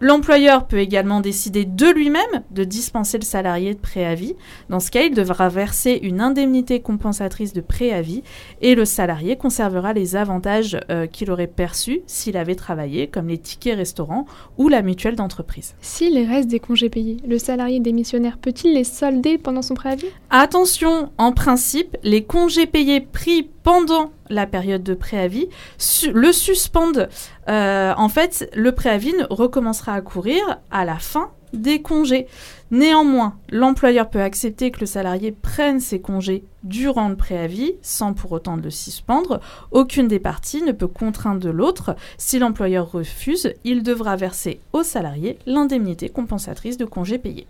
L'employeur 0.00 0.66
peut 0.66 0.78
également 0.78 1.20
décider 1.20 1.64
de 1.64 1.86
lui-même 1.86 2.42
de 2.50 2.64
dispenser 2.64 3.18
le 3.18 3.24
salarié 3.24 3.74
de 3.74 3.78
préavis. 3.78 4.34
Dans 4.70 4.80
ce 4.80 4.90
cas, 4.90 5.02
il 5.02 5.14
devra 5.14 5.48
verser 5.48 5.98
une 6.02 6.20
indemnité 6.20 6.80
compensatrice 6.80 7.52
de 7.52 7.60
préavis 7.60 8.22
et 8.62 8.74
le 8.74 8.84
salarié 8.84 9.36
conservera 9.36 9.92
les 9.92 10.16
avantages 10.16 10.78
euh, 10.90 11.06
qu'il 11.06 11.30
aurait 11.30 11.46
perçus 11.46 12.00
s'il 12.06 12.36
avait 12.36 12.54
travaillé, 12.54 13.08
comme 13.08 13.28
les 13.28 13.38
tickets 13.38 13.76
restaurants 13.76 14.24
ou 14.56 14.68
la 14.68 14.82
mutuelle 14.82 15.16
d'entreprise. 15.16 15.74
S'il 15.80 16.18
reste 16.28 16.48
des 16.48 16.60
congés 16.60 16.88
payés, 16.88 17.18
le 17.26 17.38
salarié 17.38 17.78
démissionnaire 17.80 18.38
peut-il 18.38 18.72
les 18.74 18.84
solder 18.84 19.36
pendant 19.38 19.62
son 19.62 19.74
préavis? 19.74 20.06
Attention, 20.30 21.10
en 21.18 21.32
principe, 21.32 21.96
les 22.02 22.24
congés 22.24 22.66
payés 22.66 23.00
pris 23.00 23.48
pendant 23.62 24.12
la 24.30 24.46
période 24.46 24.82
de 24.82 24.94
préavis 24.94 25.48
su- 25.76 26.12
le 26.12 26.32
suspendent. 26.32 27.08
Euh, 27.48 27.92
en 27.96 28.08
fait, 28.08 28.48
le 28.54 28.72
préavis 28.72 29.12
ne 29.12 29.24
recommencera 29.28 29.89
à 29.92 30.00
courir 30.00 30.60
à 30.70 30.84
la 30.84 30.98
fin 30.98 31.30
des 31.52 31.82
congés. 31.82 32.26
Néanmoins, 32.70 33.36
l'employeur 33.50 34.08
peut 34.08 34.22
accepter 34.22 34.70
que 34.70 34.80
le 34.80 34.86
salarié 34.86 35.32
prenne 35.32 35.80
ses 35.80 36.00
congés 36.00 36.44
durant 36.62 37.08
le 37.08 37.16
préavis 37.16 37.74
sans 37.82 38.12
pour 38.12 38.32
autant 38.32 38.56
le 38.56 38.70
suspendre. 38.70 39.40
Aucune 39.72 40.08
des 40.08 40.20
parties 40.20 40.62
ne 40.62 40.72
peut 40.72 40.86
contraindre 40.86 41.50
l'autre. 41.50 41.96
Si 42.18 42.38
l'employeur 42.38 42.90
refuse, 42.92 43.52
il 43.64 43.82
devra 43.82 44.16
verser 44.16 44.60
au 44.72 44.82
salarié 44.82 45.38
l'indemnité 45.46 46.08
compensatrice 46.08 46.76
de 46.76 46.84
congés 46.84 47.18
payés. 47.18 47.46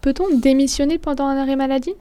Peut-on 0.00 0.36
démissionner 0.36 0.98
pendant 0.98 1.26
un 1.26 1.36
arrêt 1.36 1.56
maladie? 1.56 1.94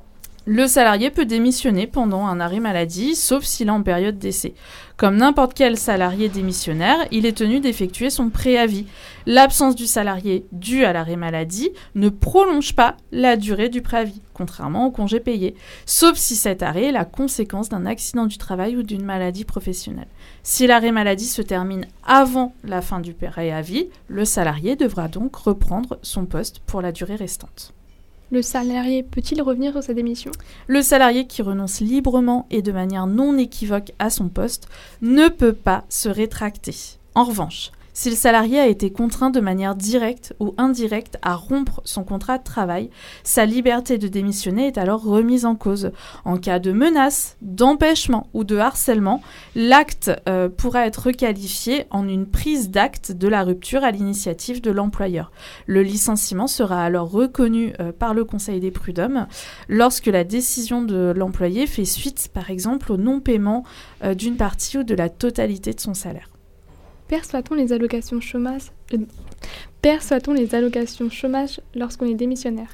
Le 0.50 0.66
salarié 0.66 1.12
peut 1.12 1.26
démissionner 1.26 1.88
pendant 1.88 2.26
un 2.26 2.40
arrêt 2.40 2.62
maladie, 2.62 3.16
sauf 3.16 3.44
s'il 3.44 3.68
est 3.68 3.72
en 3.72 3.84
période 3.84 4.18
d'essai. 4.18 4.54
Comme 4.96 5.18
n'importe 5.18 5.54
quel 5.54 5.76
salarié 5.76 6.30
démissionnaire, 6.30 7.06
il 7.12 7.26
est 7.26 7.38
tenu 7.38 7.60
d'effectuer 7.60 8.10
son 8.10 8.30
préavis. 8.30 8.86
L'absence 9.26 9.76
du 9.76 9.86
salarié 9.86 10.46
due 10.54 10.86
à 10.86 10.94
l'arrêt 10.94 11.18
maladie 11.18 11.72
ne 11.96 12.08
prolonge 12.08 12.76
pas 12.76 12.96
la 13.12 13.36
durée 13.36 13.68
du 13.68 13.82
préavis, 13.82 14.22
contrairement 14.34 14.86
au 14.86 14.92
congé 14.92 15.20
payé, 15.20 15.54
sauf 15.86 16.16
si 16.16 16.38
cet 16.38 16.64
arrêt 16.64 16.86
est 16.86 16.92
la 16.94 17.04
conséquence 17.04 17.68
d'un 17.68 17.86
accident 17.86 18.26
du 18.26 18.38
travail 18.38 18.78
ou 18.78 18.84
d'une 18.84 19.04
maladie 19.04 19.44
professionnelle. 19.44 20.08
Si 20.44 20.66
l'arrêt 20.66 20.94
maladie 20.94 21.26
se 21.26 21.42
termine 21.42 21.88
avant 22.06 22.56
la 22.64 22.82
fin 22.82 23.02
du 23.02 23.14
préavis, 23.14 23.90
le 24.08 24.24
salarié 24.24 24.78
devra 24.78 25.10
donc 25.10 25.36
reprendre 25.36 26.00
son 26.04 26.26
poste 26.26 26.60
pour 26.60 26.82
la 26.82 26.94
durée 26.94 27.18
restante. 27.18 27.74
Le 28.30 28.42
salarié 28.42 29.04
peut-il 29.04 29.42
revenir 29.42 29.72
sur 29.72 29.84
sa 29.84 29.94
démission? 29.94 30.32
Le 30.68 30.82
salarié 30.82 31.28
qui 31.28 31.42
renonce 31.42 31.80
librement 31.80 32.46
et 32.50 32.62
de 32.62 32.74
manière 32.74 33.08
non 33.08 33.38
équivoque 33.38 33.94
à 34.00 34.10
son 34.10 34.28
poste 34.28 34.68
ne 35.02 35.30
peut 35.30 35.54
pas 35.54 35.86
se 35.88 36.10
rétracter. 36.10 36.76
En 37.16 37.24
revanche, 37.24 37.72
si 37.98 38.12
le 38.12 38.16
salarié 38.16 38.60
a 38.60 38.68
été 38.68 38.92
contraint 38.92 39.32
de 39.32 39.40
manière 39.40 39.74
directe 39.74 40.36
ou 40.40 40.54
indirecte 40.60 41.18
à 41.24 41.34
rompre 41.34 41.82
son 41.84 42.04
contrat 42.04 42.38
de 42.38 42.44
travail, 42.44 42.92
sa 43.24 43.44
liberté 43.44 43.98
de 43.98 44.08
démissionner 44.08 44.68
est 44.68 44.78
alors 44.78 45.02
remise 45.02 45.46
en 45.46 45.56
cause. 45.56 45.90
En 46.24 46.38
cas 46.38 46.60
de 46.60 46.72
menace, 46.72 47.38
d'empêchement 47.42 48.28
ou 48.36 48.44
de 48.44 48.56
harcèlement, 48.56 49.24
l'acte 49.56 50.12
euh, 50.30 50.48
pourra 50.48 50.86
être 50.86 51.08
requalifié 51.08 51.86
en 51.90 52.08
une 52.08 52.28
prise 52.28 52.70
d'acte 52.70 53.14
de 53.14 53.28
la 53.28 53.42
rupture 53.42 53.84
à 53.84 53.90
l'initiative 53.90 54.62
de 54.62 54.70
l'employeur. 54.70 55.32
Le 55.66 55.82
licenciement 55.82 56.46
sera 56.46 56.84
alors 56.84 57.10
reconnu 57.10 57.74
euh, 57.80 57.92
par 57.92 58.14
le 58.14 58.26
Conseil 58.26 58.60
des 58.60 58.70
prud'hommes 58.70 59.26
lorsque 59.70 60.06
la 60.06 60.24
décision 60.24 60.84
de 60.84 61.14
l'employé 61.16 61.66
fait 61.66 61.84
suite, 61.84 62.30
par 62.32 62.52
exemple, 62.52 62.92
au 62.92 62.98
non-paiement 62.98 63.64
euh, 64.04 64.14
d'une 64.14 64.38
partie 64.38 64.78
ou 64.78 64.84
de 64.84 64.94
la 64.94 65.10
totalité 65.10 65.74
de 65.74 65.80
son 65.80 65.96
salaire. 65.96 66.30
Perçoit-on 67.08 67.56
les 67.56 67.74
allocations 67.74 68.20
chômage 68.22 68.72
euh, 68.94 68.98
les 70.34 70.54
allocations 70.54 71.10
chômage 71.10 71.62
lorsqu'on 71.76 72.08
est 72.08 72.14
démissionnaire 72.14 72.68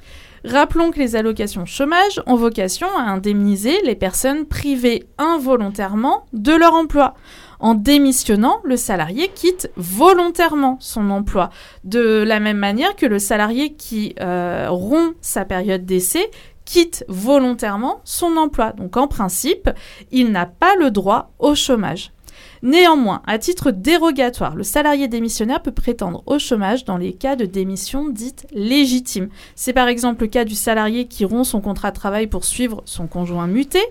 Rappelons 0.46 0.92
que 0.92 1.00
les 1.00 1.16
allocations 1.16 1.66
chômage 1.66 2.22
ont 2.26 2.36
vocation 2.36 2.88
à 2.98 3.04
indemniser 3.04 3.82
les 3.86 3.96
personnes 3.96 4.46
privées 4.46 5.06
involontairement 5.18 6.26
de 6.34 6.54
leur 6.54 6.74
emploi. 6.74 7.14
En 7.60 7.76
démissionnant, 7.76 8.60
le 8.64 8.76
salarié 8.76 9.30
quitte 9.34 9.72
volontairement 9.78 10.78
son 10.82 11.12
emploi, 11.12 11.50
de 11.84 12.24
la 12.24 12.40
même 12.42 12.58
manière 12.58 12.96
que 12.96 13.06
le 13.06 13.20
salarié 13.20 13.74
qui 13.74 14.16
euh, 14.20 14.68
rompt 14.70 15.16
sa 15.22 15.46
période 15.46 15.86
d'essai 15.86 16.30
quitte 16.66 17.06
volontairement 17.08 18.02
son 18.04 18.36
emploi. 18.38 18.72
Donc 18.72 18.98
en 18.98 19.08
principe, 19.08 19.70
il 20.12 20.32
n'a 20.32 20.46
pas 20.46 20.76
le 20.76 20.92
droit 20.92 21.32
au 21.40 21.56
chômage. 21.56 22.12
Néanmoins, 22.64 23.22
à 23.28 23.40
titre 23.40 23.72
dérogatoire, 23.72 24.56
le 24.56 24.64
salarié 24.64 25.10
démissionnaire 25.10 25.62
peut 25.62 25.74
prétendre 25.74 26.24
au 26.26 26.40
chômage 26.40 26.86
dans 26.86 26.96
les 26.96 27.12
cas 27.12 27.36
de 27.36 27.44
démission 27.44 28.08
dite 28.08 28.48
légitime. 28.54 29.28
C'est 29.54 29.74
par 29.74 29.90
exemple 29.90 30.22
le 30.22 30.30
cas 30.30 30.46
du 30.46 30.56
salarié 30.56 31.06
qui 31.10 31.26
rompt 31.26 31.46
son 31.46 31.60
contrat 31.60 31.92
de 31.92 31.98
travail 31.98 32.28
pour 32.28 32.46
suivre 32.46 32.82
son 32.86 33.08
conjoint 33.08 33.48
muté, 33.48 33.82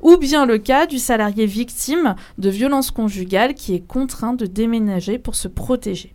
ou 0.00 0.16
bien 0.16 0.46
le 0.46 0.58
cas 0.58 0.86
du 0.86 1.00
salarié 1.00 1.44
victime 1.44 2.14
de 2.38 2.50
violences 2.50 2.92
conjugales 2.92 3.54
qui 3.54 3.74
est 3.74 3.84
contraint 3.84 4.34
de 4.34 4.46
déménager 4.46 5.18
pour 5.18 5.34
se 5.34 5.48
protéger. 5.48 6.14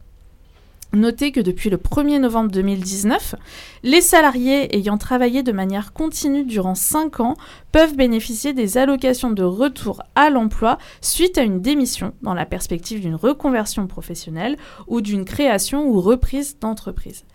Notez 0.95 1.33
que 1.33 1.41
depuis 1.41 1.69
le 1.69 1.75
1er 1.75 2.19
novembre 2.19 2.49
2019, 2.51 3.35
les 3.83 3.99
salariés 3.99 4.73
ayant 4.77 4.97
travaillé 4.97 5.43
de 5.43 5.51
manière 5.51 5.91
continue 5.91 6.45
durant 6.45 6.73
5 6.73 7.19
ans 7.19 7.35
peuvent 7.73 7.97
bénéficier 7.97 8.53
des 8.53 8.77
allocations 8.77 9.31
de 9.31 9.43
retour 9.43 10.01
à 10.15 10.29
l'emploi 10.29 10.77
suite 11.01 11.37
à 11.37 11.43
une 11.43 11.61
démission 11.61 12.13
dans 12.21 12.33
la 12.33 12.45
perspective 12.45 13.01
d'une 13.01 13.15
reconversion 13.15 13.87
professionnelle 13.87 14.55
ou 14.87 15.01
d'une 15.01 15.25
création 15.25 15.85
ou 15.85 15.99
reprise 15.99 16.57
d'entreprise. 16.59 17.25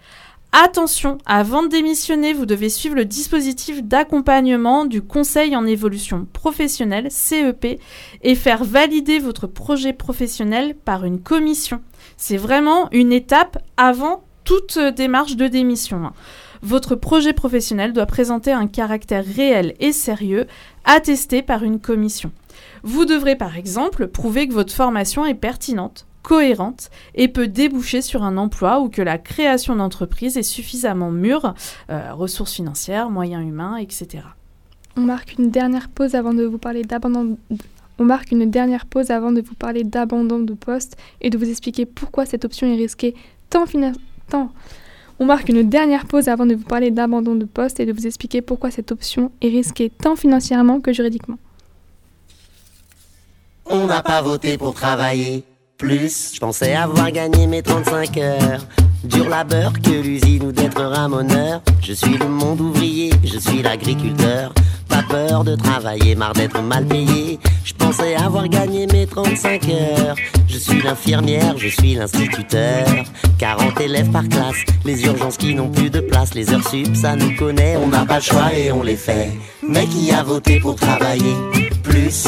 Attention, 0.52 1.18
avant 1.26 1.62
de 1.62 1.68
démissionner, 1.68 2.32
vous 2.32 2.46
devez 2.46 2.70
suivre 2.70 2.96
le 2.96 3.04
dispositif 3.04 3.84
d'accompagnement 3.84 4.84
du 4.84 5.00
Conseil 5.00 5.54
en 5.54 5.64
évolution 5.64 6.26
professionnelle, 6.32 7.08
CEP, 7.10 7.78
et 8.22 8.34
faire 8.34 8.64
valider 8.64 9.20
votre 9.20 9.46
projet 9.46 9.92
professionnel 9.92 10.74
par 10.74 11.04
une 11.04 11.20
commission. 11.20 11.80
C'est 12.16 12.36
vraiment 12.36 12.88
une 12.92 13.12
étape 13.12 13.58
avant 13.76 14.22
toute 14.44 14.78
démarche 14.78 15.36
de 15.36 15.46
démission. 15.46 16.04
hein. 16.06 16.12
Votre 16.62 16.94
projet 16.94 17.32
professionnel 17.32 17.92
doit 17.92 18.06
présenter 18.06 18.52
un 18.52 18.66
caractère 18.66 19.24
réel 19.24 19.74
et 19.80 19.92
sérieux, 19.92 20.46
attesté 20.84 21.40
par 21.40 21.62
une 21.62 21.80
commission. 21.80 22.32
Vous 22.82 23.06
devrez 23.06 23.36
par 23.36 23.56
exemple 23.56 24.08
prouver 24.08 24.46
que 24.46 24.52
votre 24.52 24.72
formation 24.72 25.24
est 25.24 25.34
pertinente, 25.34 26.06
cohérente 26.22 26.90
et 27.14 27.28
peut 27.28 27.48
déboucher 27.48 28.02
sur 28.02 28.22
un 28.22 28.36
emploi 28.36 28.80
ou 28.80 28.90
que 28.90 29.00
la 29.00 29.16
création 29.16 29.76
d'entreprise 29.76 30.36
est 30.36 30.42
suffisamment 30.42 31.10
mûre, 31.10 31.54
euh, 31.90 32.12
ressources 32.12 32.52
financières, 32.52 33.08
moyens 33.08 33.42
humains, 33.42 33.76
etc. 33.76 34.24
On 34.96 35.02
marque 35.02 35.38
une 35.38 35.50
dernière 35.50 35.88
pause 35.88 36.14
avant 36.14 36.34
de 36.34 36.44
vous 36.44 36.58
parler 36.58 36.82
d'abandon. 36.82 37.38
On 38.00 38.04
marque 38.04 38.32
une 38.32 38.50
dernière 38.50 38.86
pause 38.86 39.10
avant 39.10 39.30
de 39.30 39.42
vous 39.42 39.54
parler 39.54 39.84
d'abandon 39.84 40.38
de 40.38 40.54
poste 40.54 40.96
et 41.20 41.28
de 41.28 41.36
vous 41.36 41.48
expliquer 41.50 41.84
pourquoi 41.84 42.24
cette 42.24 42.46
option 42.46 42.66
est 42.72 42.76
risquée 42.76 43.14
tant 43.50 43.66
finan- 43.66 43.92
tant- 44.30 44.50
On 45.18 45.26
marque 45.26 45.50
une 45.50 45.68
dernière 45.68 46.06
pause 46.06 46.28
avant 46.28 46.46
de 46.46 46.54
vous 46.54 46.64
parler 46.64 46.90
d'abandon 46.90 47.34
de 47.34 47.44
poste 47.44 47.78
et 47.78 47.84
de 47.84 47.92
vous 47.92 48.06
expliquer 48.06 48.40
pourquoi 48.40 48.70
cette 48.70 48.90
option 48.90 49.30
est 49.42 49.48
risquée 49.50 49.90
tant 49.90 50.16
financièrement 50.16 50.80
que 50.80 50.94
juridiquement. 50.94 51.36
On 53.66 53.86
n'a 53.86 54.02
pas 54.02 54.22
voté 54.22 54.56
pour 54.56 54.72
travailler 54.72 55.44
plus. 55.80 56.32
Je 56.34 56.38
pensais 56.38 56.74
avoir 56.74 57.10
gagné 57.10 57.46
mes 57.46 57.62
35 57.62 58.16
heures. 58.18 58.66
Dur 59.02 59.28
labeur 59.28 59.72
que 59.72 59.90
l'usine 59.90 60.44
ou 60.44 60.52
d'être 60.52 60.82
ramoneur. 60.82 61.62
Je 61.82 61.94
suis 61.94 62.18
le 62.18 62.28
monde 62.28 62.60
ouvrier, 62.60 63.10
je 63.24 63.38
suis 63.38 63.62
l'agriculteur. 63.62 64.52
Pas 64.88 65.02
peur 65.08 65.42
de 65.42 65.56
travailler, 65.56 66.14
marre 66.14 66.34
d'être 66.34 66.60
mal 66.60 66.84
payé. 66.84 67.38
Je 67.64 67.72
pensais 67.72 68.14
avoir 68.14 68.46
gagné 68.48 68.86
mes 68.88 69.06
35 69.06 69.68
heures. 69.70 70.16
Je 70.46 70.58
suis 70.58 70.82
l'infirmière, 70.82 71.56
je 71.56 71.68
suis 71.68 71.94
l'instituteur. 71.94 72.86
40 73.38 73.80
élèves 73.80 74.10
par 74.10 74.28
classe, 74.28 74.62
les 74.84 75.02
urgences 75.06 75.38
qui 75.38 75.54
n'ont 75.54 75.70
plus 75.70 75.88
de 75.88 76.00
place, 76.00 76.34
les 76.34 76.52
heures 76.52 76.68
sup, 76.68 76.94
ça 76.94 77.16
nous 77.16 77.34
connaît. 77.36 77.76
On 77.76 77.86
n'a 77.86 78.04
pas 78.04 78.16
le 78.16 78.22
choix 78.22 78.52
et 78.54 78.70
on 78.70 78.82
les 78.82 78.96
fait. 78.96 79.30
Mais 79.66 79.86
qui 79.86 80.12
a 80.12 80.22
voté 80.22 80.60
pour 80.60 80.76
travailler 80.76 81.34
plus 81.82 82.26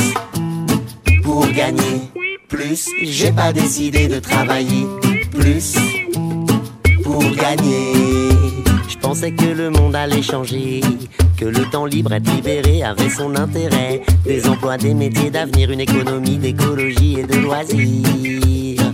pour 1.23 1.47
gagner? 1.49 2.12
Plus 2.53 2.91
J'ai 3.03 3.33
pas 3.33 3.53
décidé 3.53 4.09
de 4.09 4.19
travailler 4.19 4.87
plus 5.31 5.75
pour 7.03 7.21
gagner. 7.35 8.29
Je 8.89 8.99
pensais 8.99 9.33
que 9.33 9.47
le 9.47 9.71
monde 9.71 9.97
allait 9.97 10.23
changer, 10.23 10.83
que 11.39 11.47
le 11.47 11.65
temps 11.71 11.87
libre 11.87 12.13
être 12.13 12.31
libéré 12.35 12.83
avait 12.83 13.09
son 13.09 13.35
intérêt. 13.37 14.03
Des 14.25 14.47
emplois, 14.47 14.77
des 14.77 14.95
métiers 14.95 15.31
d'avenir, 15.31 15.71
une 15.71 15.81
économie 15.81 16.37
d'écologie 16.37 17.21
et 17.21 17.25
de 17.25 17.37
loisirs. 17.37 18.93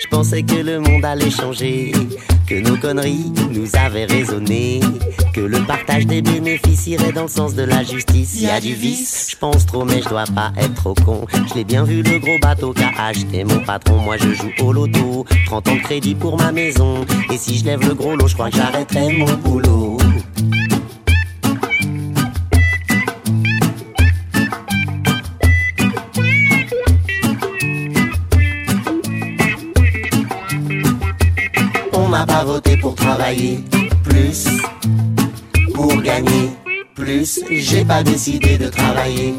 Je 0.00 0.08
pensais 0.08 0.42
que 0.44 0.54
le 0.54 0.78
monde 0.78 1.04
allait 1.04 1.30
changer, 1.30 1.92
que 2.46 2.54
nos 2.54 2.76
conneries 2.76 3.32
nous 3.50 3.68
avaient 3.76 4.04
raisonné, 4.04 4.80
que 5.34 5.40
le 5.40 5.58
partage 5.60 6.06
des 6.06 6.22
bénéfices 6.22 6.86
irait 6.86 7.12
dans 7.12 7.24
le 7.24 7.28
sens 7.28 7.54
de 7.54 7.62
la 7.62 7.82
justice. 7.82 8.40
Y 8.40 8.48
a 8.48 8.60
du 8.60 8.74
vice, 8.74 9.28
je 9.30 9.36
pense 9.36 9.66
trop, 9.66 9.84
mais 9.84 10.00
je 10.02 10.08
dois 10.08 10.24
pas 10.34 10.52
être 10.56 10.74
trop 10.74 10.94
con. 10.94 11.26
Je 11.48 11.54
l'ai 11.54 11.64
bien 11.64 11.84
vu 11.84 12.02
le 12.02 12.18
gros 12.18 12.38
bateau 12.40 12.72
qu'a 12.72 12.90
acheté 12.98 13.44
mon 13.44 13.60
patron. 13.60 13.96
Moi 13.96 14.16
je 14.18 14.32
joue 14.32 14.52
au 14.60 14.72
loto, 14.72 15.24
30 15.46 15.68
ans 15.68 15.74
de 15.74 15.80
crédit 15.80 16.14
pour 16.14 16.38
ma 16.38 16.52
maison. 16.52 17.04
Et 17.32 17.36
si 17.36 17.58
je 17.58 17.64
lève 17.64 17.80
le 17.80 17.94
gros 17.94 18.14
lot, 18.14 18.28
je 18.28 18.34
crois 18.34 18.50
que 18.50 18.56
j'arrêterai 18.56 19.12
mon 19.12 19.32
boulot. 19.34 19.95
On 32.26 32.32
m'a 32.32 32.38
pas 32.38 32.44
voté 32.44 32.76
pour 32.76 32.94
travailler 32.94 33.60
plus, 34.02 34.48
pour 35.74 36.02
gagner 36.02 36.50
plus. 36.94 37.40
J'ai 37.50 37.84
pas 37.84 38.02
décidé 38.02 38.58
de 38.58 38.68
travailler 38.68 39.34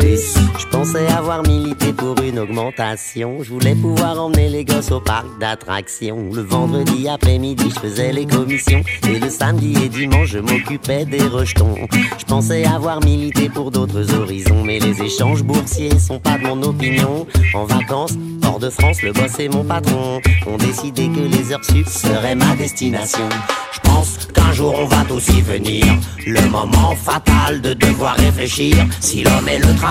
Je 0.00 0.66
pensais 0.70 1.06
avoir 1.08 1.42
milité 1.42 1.92
pour 1.92 2.14
une 2.22 2.38
augmentation. 2.38 3.42
Je 3.42 3.50
voulais 3.50 3.74
pouvoir 3.74 4.20
emmener 4.22 4.48
les 4.48 4.64
gosses 4.64 4.92
au 4.92 5.00
parc 5.00 5.26
d'attractions. 5.40 6.30
Le 6.32 6.42
vendredi 6.42 7.08
après-midi, 7.08 7.64
je 7.74 7.80
faisais 7.80 8.12
les 8.12 8.26
commissions. 8.26 8.82
Et 9.08 9.18
le 9.18 9.28
samedi 9.28 9.74
et 9.84 9.88
dimanche, 9.88 10.28
je 10.28 10.38
m'occupais 10.38 11.04
des 11.04 11.22
rejetons. 11.22 11.74
Je 12.18 12.24
pensais 12.24 12.64
avoir 12.64 13.02
milité 13.04 13.48
pour 13.48 13.70
d'autres 13.70 14.14
horizons. 14.14 14.62
Mais 14.64 14.78
les 14.78 15.02
échanges 15.02 15.42
boursiers 15.42 15.98
sont 15.98 16.20
pas 16.20 16.38
de 16.38 16.44
mon 16.44 16.62
opinion. 16.62 17.26
En 17.54 17.64
vacances, 17.64 18.14
hors 18.44 18.60
de 18.60 18.70
France, 18.70 19.02
le 19.02 19.12
boss 19.12 19.38
et 19.40 19.48
mon 19.48 19.64
patron 19.64 20.20
ont 20.46 20.56
décidé 20.58 21.08
que 21.08 21.20
les 21.20 21.52
heures 21.52 21.64
sup 21.64 21.88
seraient 21.88 22.36
ma 22.36 22.54
destination. 22.54 23.28
Je 23.72 23.80
pense 23.80 24.28
qu'un 24.32 24.52
jour 24.52 24.74
on 24.78 24.86
va 24.86 25.04
tous 25.08 25.28
y 25.30 25.40
venir. 25.40 25.84
Le 26.26 26.48
moment 26.50 26.94
fatal 26.94 27.60
de 27.60 27.72
devoir 27.74 28.16
réfléchir. 28.16 28.76
Si 29.00 29.22
l'homme 29.22 29.48
et 29.48 29.58
le 29.58 29.74
travail 29.74 29.87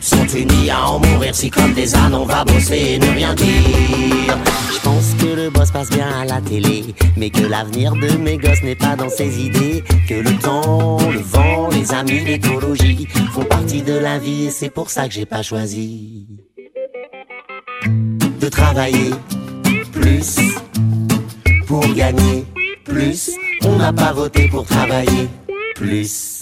sont 0.00 0.26
unis 0.26 0.70
à 0.70 0.88
en 0.88 0.98
mourir, 0.98 1.34
si 1.34 1.50
comme 1.50 1.72
des 1.72 1.94
ânes 1.94 2.14
on 2.14 2.24
va 2.24 2.44
bosser 2.44 2.94
et 2.94 2.98
ne 2.98 3.10
rien 3.10 3.34
dire. 3.34 4.38
Je 4.72 4.80
pense 4.82 5.14
que 5.20 5.26
le 5.26 5.50
boss 5.50 5.70
passe 5.70 5.90
bien 5.90 6.08
à 6.20 6.24
la 6.24 6.40
télé, 6.40 6.94
mais 7.16 7.30
que 7.30 7.46
l'avenir 7.46 7.92
de 7.92 8.16
mes 8.16 8.38
gosses 8.38 8.62
n'est 8.62 8.76
pas 8.76 8.96
dans 8.96 9.08
ses 9.08 9.40
idées. 9.40 9.84
Que 10.08 10.14
le 10.14 10.32
temps, 10.38 10.98
le 11.10 11.20
vent, 11.20 11.68
les 11.70 11.92
amis, 11.92 12.24
l'écologie 12.24 13.06
font 13.32 13.44
partie 13.44 13.82
de 13.82 13.94
la 13.94 14.18
vie 14.18 14.46
et 14.46 14.50
c'est 14.50 14.70
pour 14.70 14.90
ça 14.90 15.06
que 15.06 15.14
j'ai 15.14 15.26
pas 15.26 15.42
choisi 15.42 16.26
de 17.86 18.48
travailler 18.48 19.10
plus 19.92 20.36
pour 21.66 21.86
gagner 21.94 22.44
plus. 22.84 23.30
On 23.64 23.76
n'a 23.76 23.92
pas 23.92 24.12
voté 24.12 24.48
pour 24.48 24.66
travailler 24.66 25.28
plus. 25.76 26.40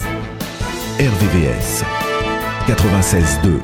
RVVS 0.98 2.07
96.2 2.68 3.60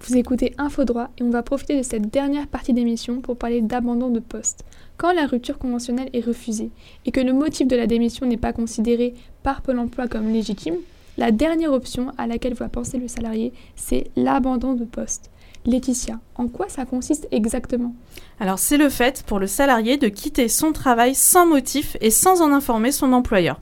Vous 0.00 0.16
écoutez 0.16 0.54
Info 0.56 0.84
Droit 0.84 1.10
et 1.18 1.22
on 1.22 1.28
va 1.28 1.42
profiter 1.42 1.76
de 1.76 1.82
cette 1.82 2.10
dernière 2.10 2.46
partie 2.46 2.72
d'émission 2.72 3.20
pour 3.20 3.36
parler 3.36 3.60
d'abandon 3.60 4.08
de 4.08 4.20
poste. 4.20 4.64
Quand 4.96 5.12
la 5.12 5.26
rupture 5.26 5.58
conventionnelle 5.58 6.08
est 6.14 6.24
refusée 6.24 6.70
et 7.04 7.10
que 7.10 7.20
le 7.20 7.34
motif 7.34 7.68
de 7.68 7.76
la 7.76 7.86
démission 7.86 8.24
n'est 8.24 8.38
pas 8.38 8.54
considéré 8.54 9.12
par 9.42 9.60
Pôle 9.60 9.78
emploi 9.78 10.08
comme 10.08 10.32
légitime, 10.32 10.76
la 11.18 11.30
dernière 11.30 11.74
option 11.74 12.10
à 12.16 12.26
laquelle 12.26 12.54
va 12.54 12.70
penser 12.70 12.96
le 12.96 13.06
salarié, 13.06 13.52
c'est 13.76 14.04
l'abandon 14.16 14.72
de 14.72 14.84
poste. 14.84 15.30
Laetitia, 15.66 16.20
en 16.36 16.48
quoi 16.48 16.70
ça 16.70 16.86
consiste 16.86 17.28
exactement? 17.32 17.94
Alors 18.40 18.58
c'est 18.58 18.78
le 18.78 18.88
fait 18.88 19.22
pour 19.26 19.38
le 19.38 19.46
salarié 19.46 19.98
de 19.98 20.08
quitter 20.08 20.48
son 20.48 20.72
travail 20.72 21.14
sans 21.14 21.44
motif 21.44 21.98
et 22.00 22.10
sans 22.10 22.40
en 22.40 22.50
informer 22.50 22.92
son 22.92 23.12
employeur. 23.12 23.60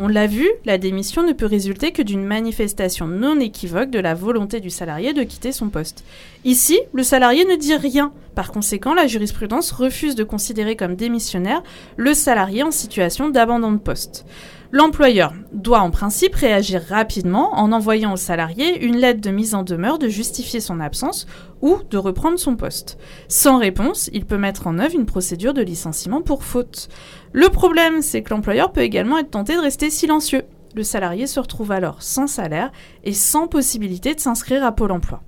On 0.00 0.06
l'a 0.06 0.28
vu, 0.28 0.48
la 0.64 0.78
démission 0.78 1.26
ne 1.26 1.32
peut 1.32 1.46
résulter 1.46 1.90
que 1.90 2.02
d'une 2.02 2.24
manifestation 2.24 3.08
non 3.08 3.40
équivoque 3.40 3.90
de 3.90 3.98
la 3.98 4.14
volonté 4.14 4.60
du 4.60 4.70
salarié 4.70 5.12
de 5.12 5.24
quitter 5.24 5.50
son 5.50 5.70
poste. 5.70 6.04
Ici, 6.44 6.78
le 6.92 7.02
salarié 7.02 7.44
ne 7.44 7.56
dit 7.56 7.74
rien. 7.74 8.12
Par 8.36 8.52
conséquent, 8.52 8.94
la 8.94 9.08
jurisprudence 9.08 9.72
refuse 9.72 10.14
de 10.14 10.22
considérer 10.22 10.76
comme 10.76 10.94
démissionnaire 10.94 11.64
le 11.96 12.14
salarié 12.14 12.62
en 12.62 12.70
situation 12.70 13.28
d'abandon 13.28 13.72
de 13.72 13.78
poste. 13.78 14.24
L'employeur 14.70 15.32
doit 15.52 15.80
en 15.80 15.90
principe 15.90 16.34
réagir 16.34 16.82
rapidement 16.90 17.54
en 17.54 17.72
envoyant 17.72 18.12
au 18.12 18.18
salarié 18.18 18.84
une 18.84 18.98
lettre 18.98 19.22
de 19.22 19.30
mise 19.30 19.54
en 19.54 19.62
demeure 19.62 19.98
de 19.98 20.08
justifier 20.08 20.60
son 20.60 20.78
absence 20.78 21.26
ou 21.62 21.78
de 21.88 21.96
reprendre 21.96 22.38
son 22.38 22.54
poste. 22.54 22.98
Sans 23.28 23.56
réponse, 23.56 24.10
il 24.12 24.26
peut 24.26 24.36
mettre 24.36 24.66
en 24.66 24.78
œuvre 24.78 24.94
une 24.94 25.06
procédure 25.06 25.54
de 25.54 25.62
licenciement 25.62 26.20
pour 26.20 26.44
faute. 26.44 26.90
Le 27.32 27.48
problème, 27.48 28.02
c'est 28.02 28.22
que 28.22 28.30
l'employeur 28.30 28.70
peut 28.70 28.82
également 28.82 29.16
être 29.16 29.30
tenté 29.30 29.56
de 29.56 29.62
rester 29.62 29.88
silencieux. 29.88 30.42
Le 30.74 30.82
salarié 30.82 31.26
se 31.26 31.40
retrouve 31.40 31.72
alors 31.72 32.02
sans 32.02 32.26
salaire 32.26 32.70
et 33.04 33.14
sans 33.14 33.48
possibilité 33.48 34.14
de 34.14 34.20
s'inscrire 34.20 34.64
à 34.64 34.72
Pôle 34.72 34.92
emploi. 34.92 35.22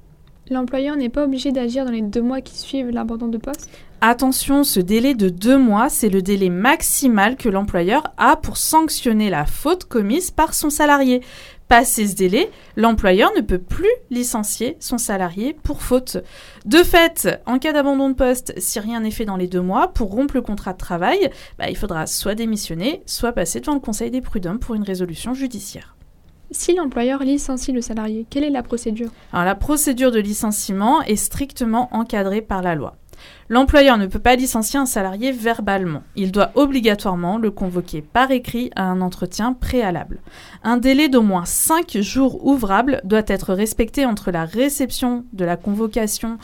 L'employeur 0.52 0.96
n'est 0.96 1.08
pas 1.08 1.22
obligé 1.22 1.52
d'agir 1.52 1.84
dans 1.84 1.92
les 1.92 2.02
deux 2.02 2.22
mois 2.22 2.40
qui 2.40 2.58
suivent 2.58 2.90
l'abandon 2.90 3.28
de 3.28 3.38
poste? 3.38 3.70
Attention, 4.00 4.64
ce 4.64 4.80
délai 4.80 5.14
de 5.14 5.28
deux 5.28 5.58
mois, 5.58 5.88
c'est 5.88 6.08
le 6.08 6.22
délai 6.22 6.48
maximal 6.48 7.36
que 7.36 7.48
l'employeur 7.48 8.02
a 8.16 8.34
pour 8.34 8.56
sanctionner 8.56 9.30
la 9.30 9.46
faute 9.46 9.84
commise 9.84 10.32
par 10.32 10.54
son 10.54 10.68
salarié. 10.68 11.20
Passé 11.68 12.08
ce 12.08 12.16
délai, 12.16 12.50
l'employeur 12.74 13.30
ne 13.36 13.42
peut 13.42 13.60
plus 13.60 13.86
licencier 14.10 14.76
son 14.80 14.98
salarié 14.98 15.56
pour 15.62 15.82
faute. 15.82 16.16
De 16.64 16.78
fait, 16.78 17.28
en 17.46 17.60
cas 17.60 17.72
d'abandon 17.72 18.08
de 18.08 18.14
poste, 18.14 18.52
si 18.58 18.80
rien 18.80 18.98
n'est 18.98 19.12
fait 19.12 19.26
dans 19.26 19.36
les 19.36 19.46
deux 19.46 19.62
mois, 19.62 19.92
pour 19.92 20.10
rompre 20.10 20.34
le 20.34 20.42
contrat 20.42 20.72
de 20.72 20.78
travail, 20.78 21.30
bah, 21.60 21.70
il 21.70 21.76
faudra 21.76 22.08
soit 22.08 22.34
démissionner, 22.34 23.04
soit 23.06 23.30
passer 23.30 23.60
devant 23.60 23.74
le 23.74 23.80
Conseil 23.80 24.10
des 24.10 24.20
prud'hommes 24.20 24.58
pour 24.58 24.74
une 24.74 24.82
résolution 24.82 25.32
judiciaire. 25.32 25.94
Si 26.52 26.74
l'employeur 26.74 27.22
licencie 27.22 27.70
le 27.70 27.80
salarié, 27.80 28.26
quelle 28.28 28.42
est 28.42 28.50
la 28.50 28.64
procédure? 28.64 29.10
La 29.32 29.54
procédure 29.54 30.10
de 30.10 30.18
licenciement 30.18 31.00
est 31.02 31.14
strictement 31.14 31.88
encadrée 31.92 32.42
par 32.42 32.60
la 32.60 32.74
loi. 32.74 32.96
L'employeur 33.50 33.98
ne 33.98 34.06
peut 34.06 34.20
pas 34.20 34.36
licencier 34.36 34.78
un 34.78 34.86
salarié 34.86 35.32
verbalement. 35.32 36.04
Il 36.14 36.30
doit 36.30 36.52
obligatoirement 36.54 37.36
le 37.36 37.50
convoquer 37.50 38.00
par 38.00 38.30
écrit 38.30 38.70
à 38.76 38.84
un 38.84 39.00
entretien 39.00 39.54
préalable. 39.54 40.20
Un 40.62 40.76
délai 40.76 41.08
d'au 41.08 41.22
moins 41.22 41.44
5 41.44 41.98
jours 41.98 42.46
ouvrables 42.46 43.00
doit 43.02 43.24
être 43.26 43.52
respecté 43.52 44.06
entre 44.06 44.30
la 44.30 44.44
réception 44.44 45.24
de 45.32 45.44
la 45.44 45.56
convocation, 45.56 46.38